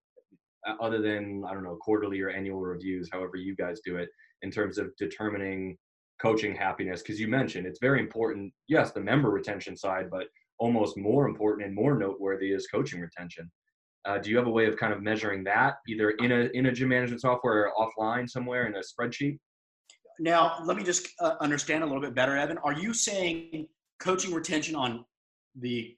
[0.67, 4.11] uh, other than I don't know quarterly or annual reviews, however you guys do it,
[4.43, 5.79] in terms of determining
[6.21, 7.03] coaching happiness?
[7.03, 8.53] Because you mentioned it's very important.
[8.67, 10.27] Yes, the member retention side, but
[10.59, 13.51] almost more important and more noteworthy is coaching retention.
[14.05, 16.67] Uh, do you have a way of kind of measuring that, either in a in
[16.67, 19.39] a gym management software or offline somewhere in a spreadsheet?
[20.21, 22.59] Now, let me just uh, understand a little bit better, Evan.
[22.59, 23.69] Are you saying
[24.01, 25.05] coaching retention on
[25.61, 25.97] the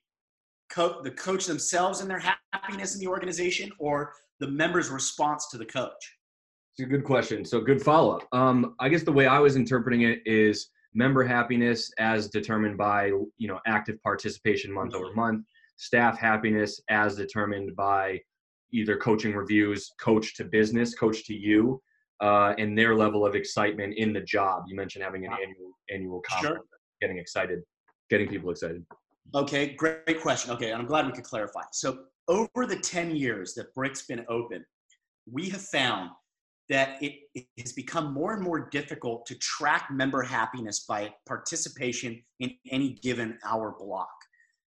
[0.77, 5.65] the coach themselves and their happiness in the organization, or the member's response to the
[5.65, 6.17] coach?
[6.81, 7.45] A good question.
[7.45, 8.29] So good follow up.
[8.33, 13.07] Um, I guess the way I was interpreting it is member happiness as determined by
[13.39, 15.45] you know active participation month over month,
[15.77, 18.21] staff happiness as determined by
[18.73, 21.83] either coaching reviews, coach to business, coach to you,
[22.21, 24.65] uh, and their level of excitement in the job.
[24.67, 26.79] You mentioned having an annual annual conference, sure.
[27.01, 27.61] getting excited,
[28.09, 28.85] getting people excited.
[29.35, 30.53] Okay, great, question.
[30.53, 31.63] Okay, and I'm glad we could clarify.
[31.73, 34.65] So over the 10 years that Brick's been open,
[35.31, 36.11] we have found
[36.71, 42.23] that it, it, has become more and more difficult to track member happiness by participation
[42.39, 44.09] in any given hour block.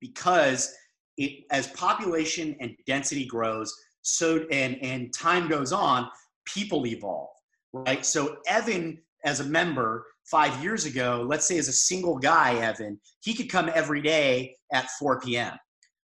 [0.01, 0.73] Because
[1.17, 6.09] it, as population and density grows so and, and time goes on
[6.45, 7.29] people evolve
[7.71, 8.05] right?
[8.05, 12.99] So evan as a member five years ago let's say as a single guy evan
[13.21, 15.53] he could come every day at 4 p.m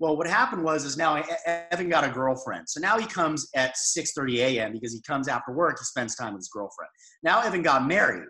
[0.00, 2.68] well, what happened was is now Evan got a girlfriend.
[2.68, 4.72] So now he comes at 6:30 a.m.
[4.72, 5.78] because he comes after work.
[5.78, 6.90] He spends time with his girlfriend.
[7.22, 8.28] Now Evan got married.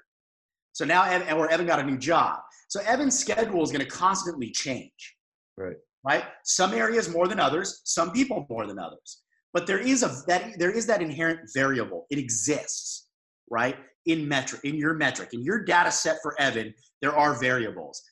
[0.72, 2.40] So now Evan, or Evan got a new job.
[2.68, 5.16] So Evan's schedule is going to constantly change.
[5.56, 5.76] Right.
[6.04, 6.24] Right.
[6.44, 7.80] Some areas more than others.
[7.84, 9.22] Some people more than others.
[9.54, 12.06] But there is a that there is that inherent variable.
[12.10, 13.08] It exists.
[13.50, 13.76] Right.
[14.06, 18.02] In metric, in your metric, in your data set for Evan, there are variables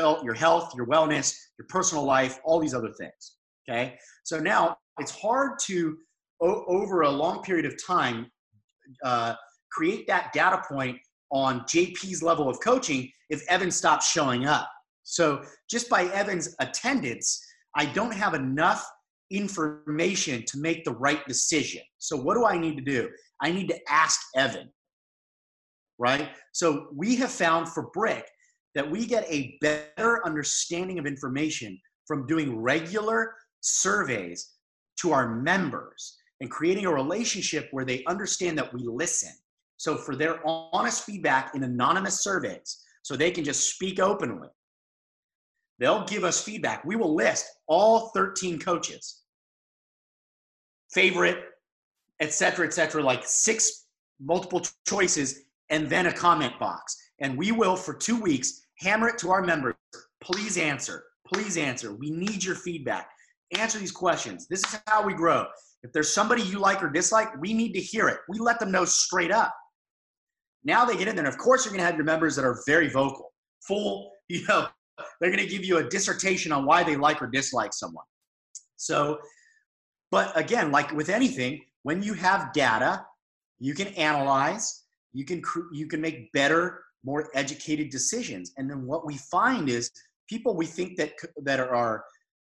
[0.00, 3.36] health, your health, your wellness, your personal life, all these other things.
[3.68, 3.96] Okay.
[4.24, 5.96] So now it's hard to,
[6.40, 8.30] o- over a long period of time,
[9.04, 9.34] uh,
[9.70, 10.98] create that data point
[11.30, 14.68] on JP's level of coaching if Evan stops showing up.
[15.04, 17.42] So just by Evan's attendance,
[17.74, 18.86] I don't have enough
[19.30, 21.82] information to make the right decision.
[21.98, 23.08] So what do I need to do?
[23.40, 24.70] I need to ask Evan.
[25.98, 26.30] Right?
[26.52, 28.26] So we have found for Brick
[28.74, 34.52] that we get a better understanding of information from doing regular surveys
[35.00, 36.18] to our members.
[36.40, 39.30] and creating a relationship where they understand that we listen.
[39.76, 44.48] So for their honest feedback in anonymous surveys, so they can just speak openly.
[45.78, 46.84] They'll give us feedback.
[46.84, 49.22] We will list all 13 coaches,
[50.92, 51.38] favorite,
[52.18, 53.86] et cetera, et cetera, like six
[54.20, 56.96] multiple choices, and then a comment box.
[57.20, 59.74] And we will, for two weeks, hammer it to our members.
[60.20, 61.04] Please answer.
[61.26, 61.94] Please answer.
[61.94, 63.08] We need your feedback.
[63.56, 64.46] Answer these questions.
[64.48, 65.46] This is how we grow.
[65.82, 68.18] If there's somebody you like or dislike, we need to hear it.
[68.28, 69.54] We let them know straight up.
[70.64, 71.24] Now they get in there.
[71.24, 73.32] And of course, you're going to have your members that are very vocal,
[73.66, 74.68] full, you know,
[75.20, 78.04] they're going to give you a dissertation on why they like or dislike someone.
[78.76, 79.18] So,
[80.10, 83.04] but again, like with anything, when you have data,
[83.58, 85.42] you can analyze, you can
[85.72, 88.52] you can make better, more educated decisions.
[88.56, 89.90] And then what we find is
[90.28, 92.04] people we think that that are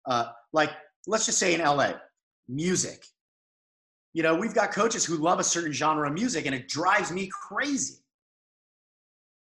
[0.06, 0.72] uh, like
[1.08, 1.94] let's just say in LA,
[2.48, 3.04] music.
[4.14, 7.12] You know, we've got coaches who love a certain genre of music, and it drives
[7.12, 8.04] me crazy.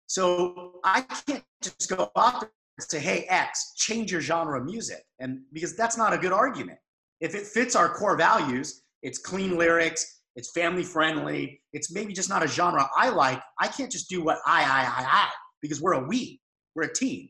[0.07, 5.03] So I can't just go out and say, "Hey, X, change your genre of music,"
[5.19, 6.79] and because that's not a good argument.
[7.19, 12.29] If it fits our core values, it's clean lyrics, it's family friendly, it's maybe just
[12.29, 13.41] not a genre I like.
[13.59, 15.29] I can't just do what I, I, I, I,
[15.61, 16.41] because we're a we,
[16.75, 17.29] we're a team.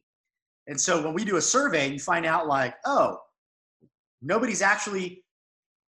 [0.67, 3.19] And so when we do a survey, you find out like, oh,
[4.21, 5.23] nobody's actually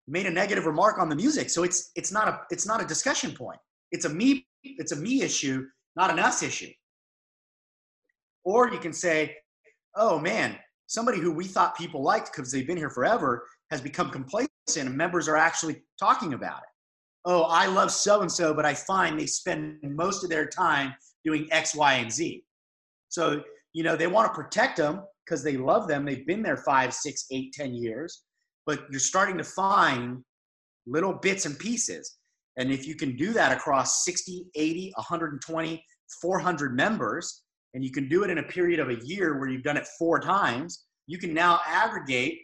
[0.07, 1.49] made a negative remark on the music.
[1.49, 3.59] So it's it's not a it's not a discussion point.
[3.91, 6.71] It's a me it's a me issue, not an us issue.
[8.43, 9.37] Or you can say,
[9.95, 10.57] oh man,
[10.87, 14.95] somebody who we thought people liked because they've been here forever has become complacent and
[14.95, 16.69] members are actually talking about it.
[17.25, 20.93] Oh, I love so and so, but I find they spend most of their time
[21.23, 22.43] doing X, Y, and Z.
[23.09, 23.41] So,
[23.73, 26.05] you know, they want to protect them because they love them.
[26.05, 28.23] They've been there five, six, eight, ten years,
[28.65, 30.23] but you're starting to find
[30.85, 32.17] little bits and pieces.
[32.57, 35.83] And if you can do that across 60, 80, 120,
[36.21, 39.63] 400 members, and you can do it in a period of a year where you've
[39.63, 42.39] done it four times, you can now aggregate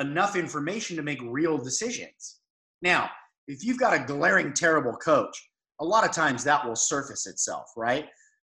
[0.00, 2.40] enough information to make real decisions.
[2.82, 3.10] Now,
[3.48, 5.36] if you've got a glaring terrible coach,
[5.80, 8.06] a lot of times that will surface itself, right?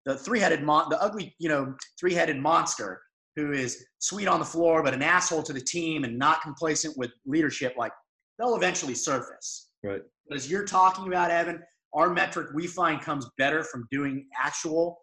[0.05, 3.01] The three-headed mon- the ugly, you know, three-headed monster
[3.35, 6.97] who is sweet on the floor but an asshole to the team and not complacent
[6.97, 7.91] with leadership, like
[8.37, 9.69] they'll eventually surface.
[9.83, 10.01] Right.
[10.27, 11.61] But as you're talking about, Evan,
[11.93, 14.99] our metric we find comes better from doing actual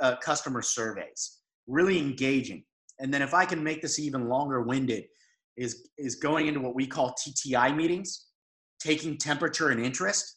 [0.00, 2.64] uh, customer surveys, really engaging.
[3.00, 5.04] And then if I can make this even longer winded,
[5.56, 8.27] is is going into what we call TTI meetings,
[8.80, 10.36] taking temperature and interest,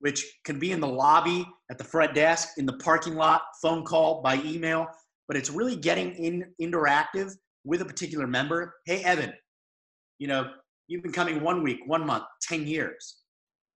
[0.00, 3.84] which can be in the lobby, at the front desk, in the parking lot, phone
[3.84, 4.86] call, by email,
[5.28, 7.32] but it's really getting in interactive
[7.64, 8.74] with a particular member.
[8.86, 9.32] Hey, Evan,
[10.18, 10.50] you know,
[10.88, 13.18] you've been coming one week, one month, 10 years.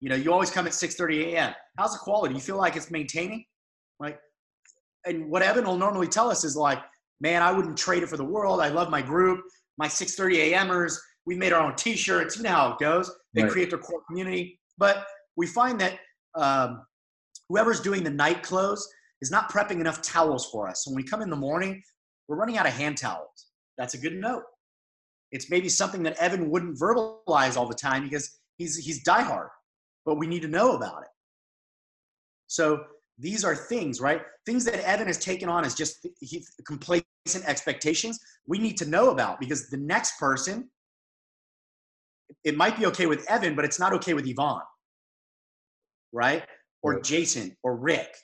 [0.01, 1.55] You know, you always come at 6:30 a.m.
[1.79, 2.35] How's the quality?
[2.35, 3.45] You feel like it's maintaining?
[4.01, 4.19] Like,
[5.07, 6.81] and what Evan will normally tell us is like,
[7.21, 8.61] man, I wouldn't trade it for the world.
[8.61, 9.41] I love my group,
[9.79, 11.01] my 6:30 a.m.ers.
[11.27, 12.37] We made our own T-shirts.
[12.37, 13.11] You know how it goes.
[13.35, 13.51] They right.
[13.51, 15.07] create their core community, but
[15.37, 15.99] we find that
[16.35, 16.85] um,
[17.49, 18.87] whoever's doing the night clothes
[19.23, 20.87] is not prepping enough towels for us.
[20.87, 21.83] When we come in the morning,
[22.29, 23.47] we're running out of hand towels.
[23.79, 24.43] That's a good note.
[25.33, 29.49] It's maybe something that Evan wouldn't verbalize all the time because he's he's diehard,
[30.07, 31.09] but we need to know about it.
[32.47, 32.85] So
[33.19, 34.23] these are things, right?
[34.47, 36.07] Things that Evan has taken on as just
[36.67, 38.19] complacent expectations.
[38.47, 40.69] We need to know about because the next person,
[42.45, 44.63] it might be okay with Evan, but it's not okay with Yvonne,
[46.13, 46.45] right?
[46.83, 48.15] Or Jason or Rick.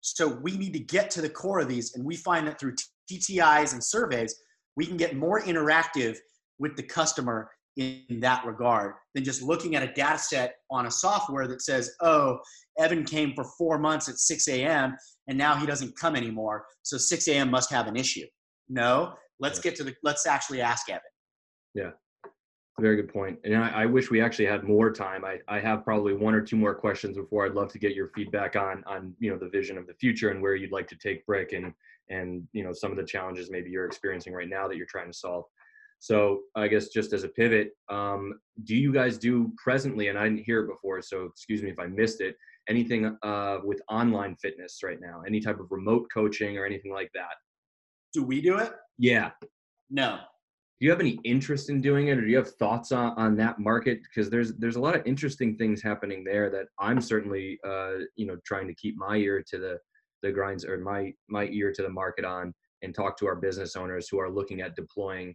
[0.00, 2.74] So we need to get to the core of these, and we find that through
[3.10, 4.34] TTIs and surveys,
[4.76, 6.16] we can get more interactive
[6.58, 10.90] with the customer in that regard than just looking at a data set on a
[10.90, 12.38] software that says, oh,
[12.78, 14.96] Evan came for four months at 6 a.m.
[15.28, 16.64] and now he doesn't come anymore.
[16.82, 17.50] So 6 a.m.
[17.50, 18.24] must have an issue.
[18.68, 21.02] No, let's get to the, let's actually ask Evan.
[21.74, 21.90] Yeah.
[22.78, 23.38] Very good point.
[23.44, 25.24] And I, I, wish we actually had more time.
[25.24, 28.08] I, I have probably one or two more questions before I'd love to get your
[28.08, 30.96] feedback on on you know the vision of the future and where you'd like to
[30.96, 31.72] take Brick and
[32.10, 35.10] and you know some of the challenges maybe you're experiencing right now that you're trying
[35.10, 35.44] to solve.
[36.00, 40.08] So I guess just as a pivot, um, do you guys do presently?
[40.08, 42.36] And I didn't hear it before, so excuse me if I missed it.
[42.68, 45.22] Anything uh, with online fitness right now?
[45.26, 47.36] Any type of remote coaching or anything like that?
[48.12, 48.72] Do we do it?
[48.98, 49.30] Yeah.
[49.88, 50.18] No
[50.78, 53.34] do you have any interest in doing it or do you have thoughts on, on
[53.36, 54.00] that market?
[54.02, 58.26] Because there's there's a lot of interesting things happening there that i'm certainly uh, you
[58.26, 59.78] know trying to keep my ear to the
[60.22, 62.52] the grinds or my my ear to the market on
[62.82, 65.34] and talk to our business owners who are looking at deploying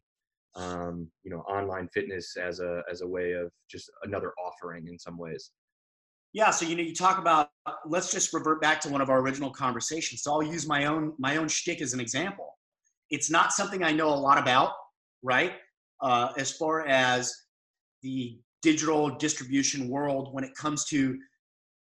[0.55, 4.99] um, you know online fitness as a as a way of just another offering in
[4.99, 5.51] some ways.
[6.33, 7.49] Yeah so you know you talk about
[7.87, 10.21] let's just revert back to one of our original conversations.
[10.21, 12.59] So i'll use my own my own shtick as an example.
[13.09, 14.73] It's not something i know a lot about
[15.23, 15.53] right
[16.01, 17.33] uh, as far as
[18.03, 21.17] the digital distribution world when it comes to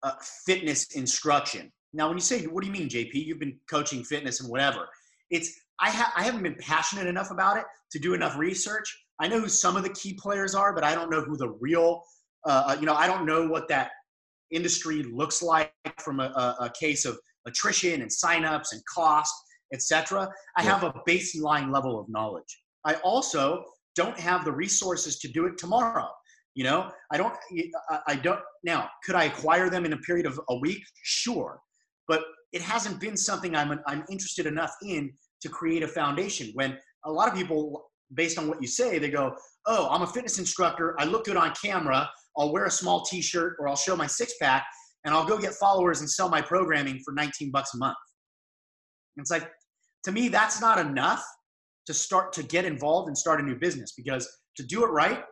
[0.02, 0.12] uh,
[0.46, 4.40] fitness instruction now when you say what do you mean jp you've been coaching fitness
[4.40, 4.88] and whatever
[5.30, 8.86] it's I, ha- I haven't been passionate enough about it to do enough research.
[9.20, 11.50] I know who some of the key players are, but I don't know who the
[11.60, 12.02] real,
[12.46, 13.90] uh, uh you know, I don't know what that
[14.50, 19.34] industry looks like from a, a, a case of attrition and signups and cost,
[19.72, 20.28] etc.
[20.56, 20.78] I yeah.
[20.78, 22.60] have a baseline level of knowledge.
[22.88, 23.64] I also
[23.94, 26.08] don't have the resources to do it tomorrow.
[26.54, 27.34] You know, I don't,
[28.08, 30.82] I don't, now, could I acquire them in a period of a week?
[31.02, 31.60] Sure.
[32.08, 32.22] But
[32.52, 35.12] it hasn't been something I'm, I'm interested enough in
[35.42, 36.50] to create a foundation.
[36.54, 37.84] When a lot of people,
[38.14, 39.36] based on what you say, they go,
[39.66, 40.96] Oh, I'm a fitness instructor.
[40.98, 42.10] I look good on camera.
[42.38, 44.64] I'll wear a small t shirt or I'll show my six pack
[45.04, 47.98] and I'll go get followers and sell my programming for 19 bucks a month.
[49.16, 49.50] And it's like,
[50.04, 51.22] to me, that's not enough
[51.88, 55.24] to start to get involved and start a new business because to do it right,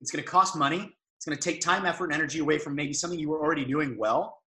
[0.00, 0.90] it's going to cost money.
[1.18, 3.66] It's going to take time, effort, and energy away from maybe something you were already
[3.66, 4.38] doing well.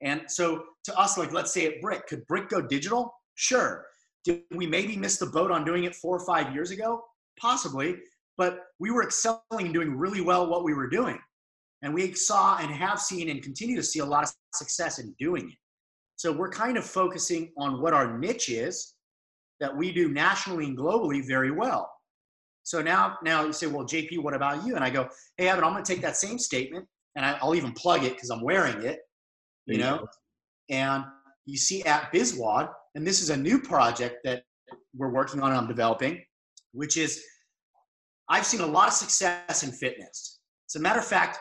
[0.00, 3.12] And so to us, like let's say at Brick, could Brick go digital?
[3.34, 3.84] Sure.
[4.24, 7.02] Did we maybe miss the boat on doing it four or five years ago?
[7.36, 7.96] Possibly,
[8.38, 11.18] but we were excelling and doing really well what we were doing.
[11.82, 15.16] And we saw and have seen and continue to see a lot of success in
[15.18, 15.56] doing it.
[16.14, 18.94] So we're kind of focusing on what our niche is
[19.60, 21.90] that we do nationally and globally very well.
[22.62, 24.74] So now, now you say, well, JP, what about you?
[24.74, 27.54] And I go, hey, Evan, I'm going to take that same statement and I, will
[27.54, 29.00] even plug it because I'm wearing it,
[29.66, 30.06] you know.
[30.70, 31.04] And
[31.44, 34.44] you see at BizWad, and this is a new project that
[34.96, 36.22] we're working on and I'm developing,
[36.72, 37.22] which is
[38.28, 40.40] I've seen a lot of success in fitness.
[40.70, 41.38] As a matter of fact,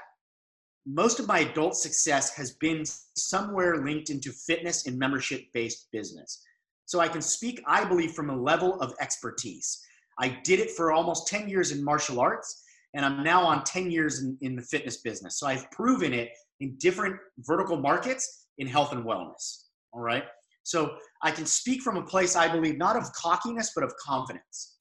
[0.86, 2.84] most of my adult success has been
[3.16, 6.44] somewhere linked into fitness and membership based business.
[6.86, 9.80] So I can speak, I believe, from a level of expertise.
[10.20, 12.64] I did it for almost 10 years in martial arts,
[12.94, 15.40] and I'm now on 10 years in, in the fitness business.
[15.40, 16.30] So I've proven it
[16.60, 19.64] in different vertical markets in health and wellness.
[19.92, 20.24] All right.
[20.64, 24.78] So I can speak from a place, I believe, not of cockiness, but of confidence.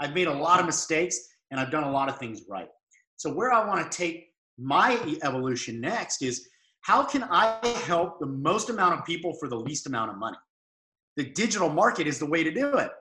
[0.00, 1.18] I've made a lot of mistakes
[1.50, 2.68] and I've done a lot of things right.
[3.16, 4.28] So, where I want to take
[4.58, 6.48] my evolution next is
[6.82, 10.36] how can I help the most amount of people for the least amount of money?
[11.18, 12.92] The digital market is the way to do it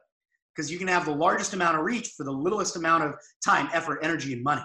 [0.55, 3.13] because you can have the largest amount of reach for the littlest amount of
[3.45, 4.63] time, effort, energy, and money,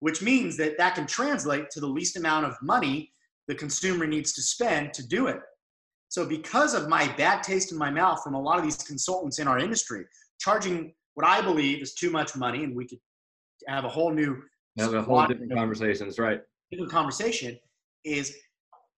[0.00, 3.12] which means that that can translate to the least amount of money
[3.46, 5.38] the consumer needs to spend to do it.
[6.08, 9.38] So, because of my bad taste in my mouth from a lot of these consultants
[9.38, 10.06] in our industry,
[10.40, 13.00] charging what I believe is too much money, and we could
[13.68, 14.42] have a whole new
[14.78, 16.40] have a whole different conversations, right?
[16.70, 17.58] Different conversation
[18.02, 18.34] is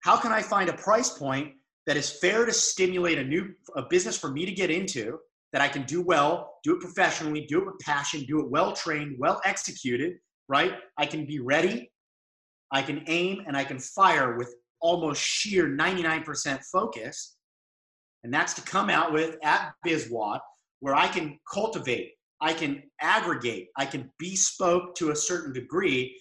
[0.03, 1.56] how can I find a price point
[1.87, 5.17] that is fair to stimulate a new a business for me to get into
[5.53, 8.73] that I can do well, do it professionally, do it with passion, do it well
[8.73, 10.17] trained, well executed,
[10.47, 10.73] right?
[10.97, 11.89] I can be ready
[12.71, 17.37] I can aim and I can fire with almost sheer 99% focus.
[18.23, 20.39] And that's to come out with at BizWad,
[20.81, 22.11] where I can cultivate,
[22.41, 26.19] I can aggregate, I can bespoke to a certain degree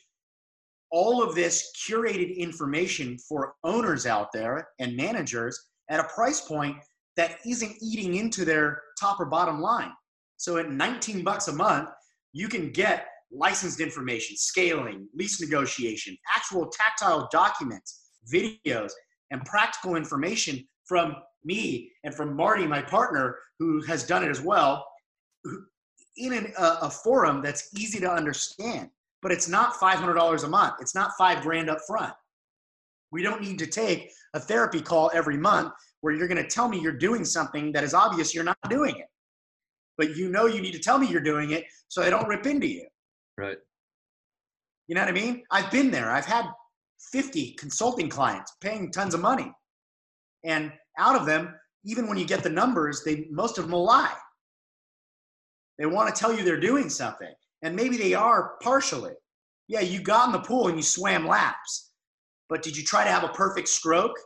[0.97, 6.75] all of this curated information for owners out there and managers at a price point
[7.19, 9.93] that isn't eating into their top or bottom line.
[10.39, 11.91] So at 19 bucks a month,
[12.33, 18.93] you can get licensed information, scaling, lease negotiation, actual tactile documents, videos,
[19.31, 24.41] and practical information from me and from Marty, my partner, who has done it as
[24.41, 24.87] well,
[26.17, 28.89] in an, a, a forum that's easy to understand.
[29.23, 30.75] But it's not $500 a month.
[30.81, 32.13] It's not five grand up front.
[33.11, 36.69] We don't need to take a therapy call every month where you're going to tell
[36.69, 39.07] me you're doing something that is obvious you're not doing it.
[39.97, 42.47] But you know you need to tell me you're doing it so I don't rip
[42.47, 42.87] into you.
[43.39, 43.59] Right.
[44.89, 45.43] You know what I mean?
[45.51, 46.11] I've been there.
[46.11, 46.47] I've had
[47.13, 49.51] 50 consulting clients paying tons of money.
[50.45, 53.85] And out of them, even when you get the numbers, they most of them will
[53.85, 54.15] lie.
[55.79, 57.33] They want to tell you they're doing something.
[57.63, 59.13] And maybe they are partially.
[59.69, 61.91] Yeah, you got in the pool and you swam laps.
[62.49, 64.17] But did you try to have a perfect stroke?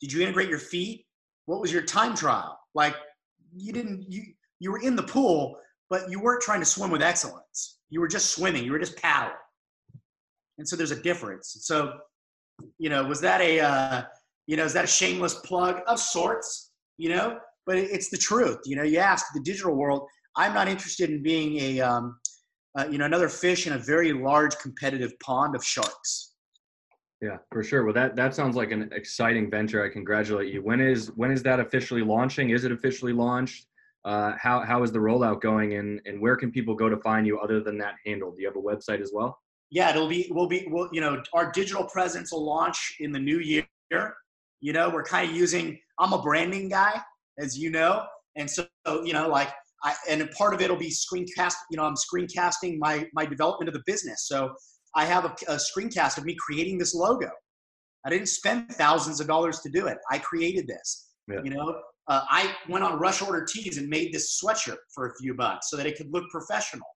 [0.00, 1.06] Did you integrate your feet?
[1.46, 2.58] What was your time trial?
[2.74, 2.94] Like
[3.56, 4.22] you didn't you
[4.60, 5.56] you were in the pool,
[5.90, 7.78] but you weren't trying to swim with excellence.
[7.90, 8.64] You were just swimming.
[8.64, 9.36] You were just paddling.
[10.58, 11.56] And so there's a difference.
[11.60, 11.94] So,
[12.78, 14.02] you know, was that a, uh,
[14.46, 16.70] you know, is that a shameless plug of sorts?
[16.96, 18.58] You know, but it's the truth.
[18.64, 20.06] You know, you ask the digital world.
[20.36, 22.18] I'm not interested in being a, um,
[22.76, 26.32] uh, you know, another fish in a very large competitive pond of sharks.
[27.20, 27.84] Yeah, for sure.
[27.84, 29.84] Well, that that sounds like an exciting venture.
[29.84, 30.62] I congratulate you.
[30.62, 32.50] When is when is that officially launching?
[32.50, 33.66] Is it officially launched?
[34.04, 37.26] Uh, how how is the rollout going, and and where can people go to find
[37.26, 38.32] you other than that handle?
[38.32, 39.38] Do you have a website as well?
[39.70, 43.18] Yeah, it'll be we'll be we'll, you know our digital presence will launch in the
[43.18, 43.66] new year.
[44.60, 45.78] You know, we're kind of using.
[45.98, 47.00] I'm a branding guy,
[47.38, 48.04] as you know,
[48.36, 49.48] and so you know, like
[49.84, 51.54] I and part of it'll be screencast.
[51.70, 54.26] You know, I'm screencasting my my development of the business.
[54.26, 54.54] So
[54.96, 57.30] I have a, a screencast of me creating this logo.
[58.06, 59.98] I didn't spend thousands of dollars to do it.
[60.10, 61.10] I created this.
[61.28, 61.40] Yeah.
[61.42, 61.74] You know,
[62.08, 65.70] uh, I went on Rush Order Tees and made this sweatshirt for a few bucks
[65.70, 66.86] so that it could look professional.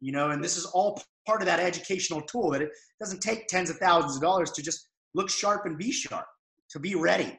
[0.00, 2.70] You know, and this is all part of that educational tool that it
[3.00, 6.26] doesn't take tens of thousands of dollars to just look sharp and be sharp,
[6.70, 7.38] to be ready.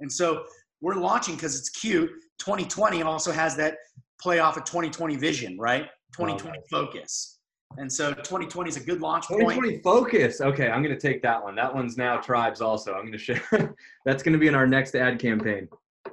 [0.00, 0.44] And so
[0.80, 2.10] we're launching because it's cute.
[2.38, 3.76] 2020 also has that
[4.20, 5.88] play off a 2020 vision, right?
[6.12, 7.36] 2020 focus.
[7.78, 9.82] And so 2020 is a good launch 2020 point.
[9.82, 10.40] focus.
[10.40, 11.54] Okay, I'm going to take that one.
[11.56, 12.94] That one's now tribes also.
[12.94, 13.42] I'm going to share.
[14.04, 15.68] That's going to be in our next ad campaign.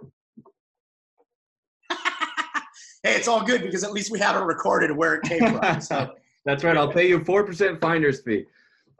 [3.03, 5.79] hey, it's all good because at least we have it recorded where it came from.
[5.81, 6.13] So
[6.45, 6.75] that's right.
[6.75, 8.45] I'll pay you four percent finder's fee.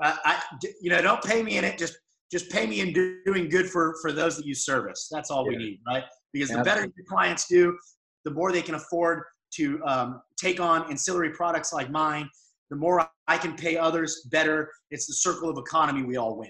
[0.02, 0.42] Uh, I,
[0.82, 1.78] you know, don't pay me in it.
[1.78, 1.98] Just,
[2.32, 5.10] just pay me in doing good for for those that you service.
[5.12, 5.58] That's all yeah.
[5.58, 6.06] we need, right?
[6.32, 6.82] Because the Absolutely.
[6.82, 7.78] better your clients do,
[8.26, 9.24] the more they can afford
[9.56, 12.30] to um, take on ancillary products like mine
[12.74, 14.72] the more I can pay others, better.
[14.90, 16.02] It's the circle of economy.
[16.02, 16.50] We all win.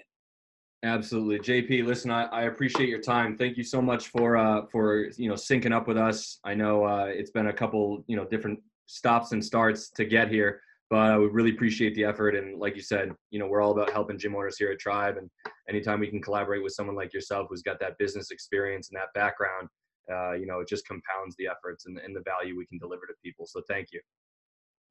[0.83, 1.85] Absolutely, JP.
[1.85, 3.37] Listen, I, I appreciate your time.
[3.37, 6.39] Thank you so much for uh, for you know syncing up with us.
[6.45, 10.29] I know uh, it's been a couple you know different stops and starts to get
[10.29, 12.35] here, but we really appreciate the effort.
[12.35, 15.17] And like you said, you know we're all about helping gym owners here at Tribe.
[15.17, 15.29] And
[15.67, 19.13] anytime we can collaborate with someone like yourself who's got that business experience and that
[19.13, 19.67] background,
[20.11, 23.05] uh, you know it just compounds the efforts and, and the value we can deliver
[23.05, 23.45] to people.
[23.45, 24.01] So thank you.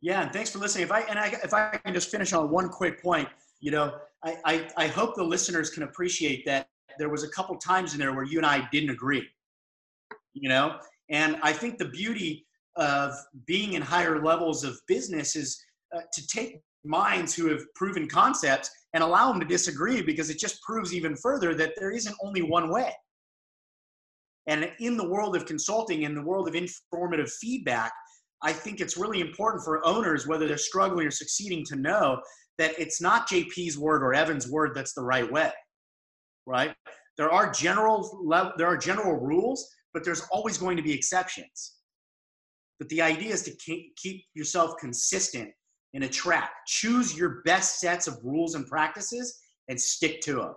[0.01, 0.85] Yeah, and thanks for listening.
[0.85, 3.29] If I and I, if I can just finish on one quick point,
[3.61, 3.95] you know,
[4.25, 6.69] I, I, I hope the listeners can appreciate that
[6.99, 9.27] there was a couple times in there where you and I didn't agree.
[10.35, 10.79] You know,
[11.09, 13.15] and I think the beauty of
[13.47, 15.63] being in higher levels of business is
[15.95, 20.39] uh, to take minds who have proven concepts and allow them to disagree because it
[20.39, 22.93] just proves even further that there isn't only one way.
[24.47, 27.93] And in the world of consulting, in the world of informative feedback,
[28.43, 32.21] I think it's really important for owners, whether they're struggling or succeeding, to know
[32.59, 35.53] that it's not JP's word or Evan's word that's the right way,
[36.47, 36.75] right?
[37.17, 41.75] There are general there are general rules, but there's always going to be exceptions.
[42.79, 43.53] But the idea is to
[43.97, 45.51] keep yourself consistent
[45.95, 46.51] in a track.
[46.67, 50.55] Choose your best sets of rules and practices and stick to them.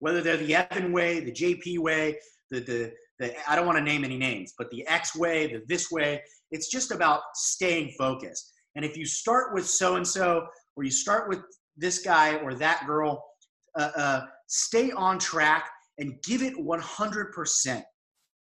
[0.00, 2.18] Whether they're the Evan way, the JP way,
[2.50, 5.62] the the, the I don't want to name any names, but the X way, the
[5.66, 8.52] this way, it's just about staying focused.
[8.76, 10.46] And if you start with so and so,
[10.76, 11.40] or you start with
[11.76, 13.24] this guy or that girl,
[13.78, 17.82] uh, uh, stay on track and give it 100%.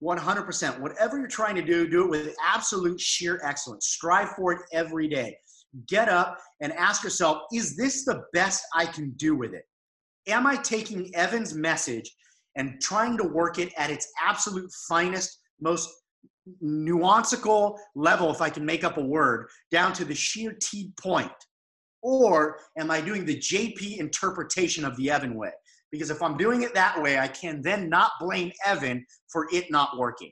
[0.03, 0.80] 100%.
[0.80, 3.88] Whatever you're trying to do, do it with absolute sheer excellence.
[3.88, 5.38] Strive for it every day.
[5.88, 9.64] Get up and ask yourself is this the best I can do with it?
[10.27, 12.14] Am I taking Evan's message
[12.57, 15.89] and trying to work it at its absolute finest, most
[16.63, 21.31] nuancical level, if I can make up a word, down to the sheer T point?
[22.01, 25.51] Or am I doing the JP interpretation of the Evan way?
[25.91, 29.71] Because if I'm doing it that way, I can then not blame Evan for it
[29.71, 30.31] not working.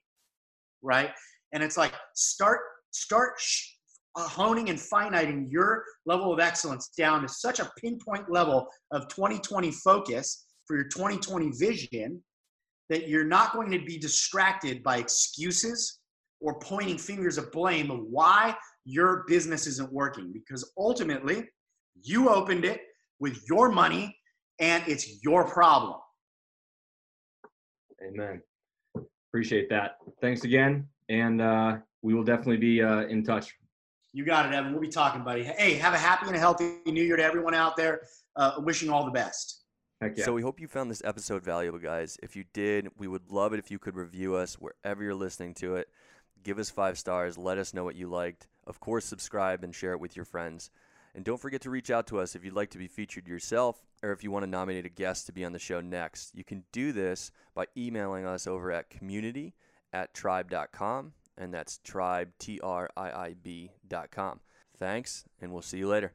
[0.81, 1.11] Right?
[1.53, 2.60] And it's like start
[2.91, 3.34] start
[4.15, 9.07] uh, honing and finiting your level of excellence down to such a pinpoint level of
[9.10, 12.21] 2020 focus for your 2020 vision
[12.89, 15.99] that you're not going to be distracted by excuses
[16.39, 21.43] or pointing fingers of blame of why your business isn't working because ultimately
[22.01, 22.81] you opened it
[23.19, 24.15] with your money
[24.59, 25.99] and it's your problem.
[28.05, 28.41] Amen.
[29.29, 29.97] Appreciate that.
[30.21, 30.87] Thanks again.
[31.09, 33.53] And uh, we will definitely be uh, in touch.
[34.13, 34.71] You got it, Evan.
[34.71, 35.43] We'll be talking, buddy.
[35.43, 38.01] Hey, have a happy and a healthy new year to everyone out there.
[38.35, 39.64] Uh, wishing all the best.
[40.01, 40.26] Yeah.
[40.26, 42.17] So we hope you found this episode valuable, guys.
[42.22, 45.53] If you did, we would love it if you could review us wherever you're listening
[45.55, 45.89] to it
[46.45, 48.47] give us five stars, let us know what you liked.
[48.65, 50.69] Of course, subscribe and share it with your friends.
[51.13, 53.81] And don't forget to reach out to us if you'd like to be featured yourself
[54.03, 56.35] or if you want to nominate a guest to be on the show next.
[56.35, 59.53] You can do this by emailing us over at community
[59.91, 64.41] at triib.com, and that's Triib, T R I I B.com.
[64.77, 66.13] Thanks, and we'll see you later.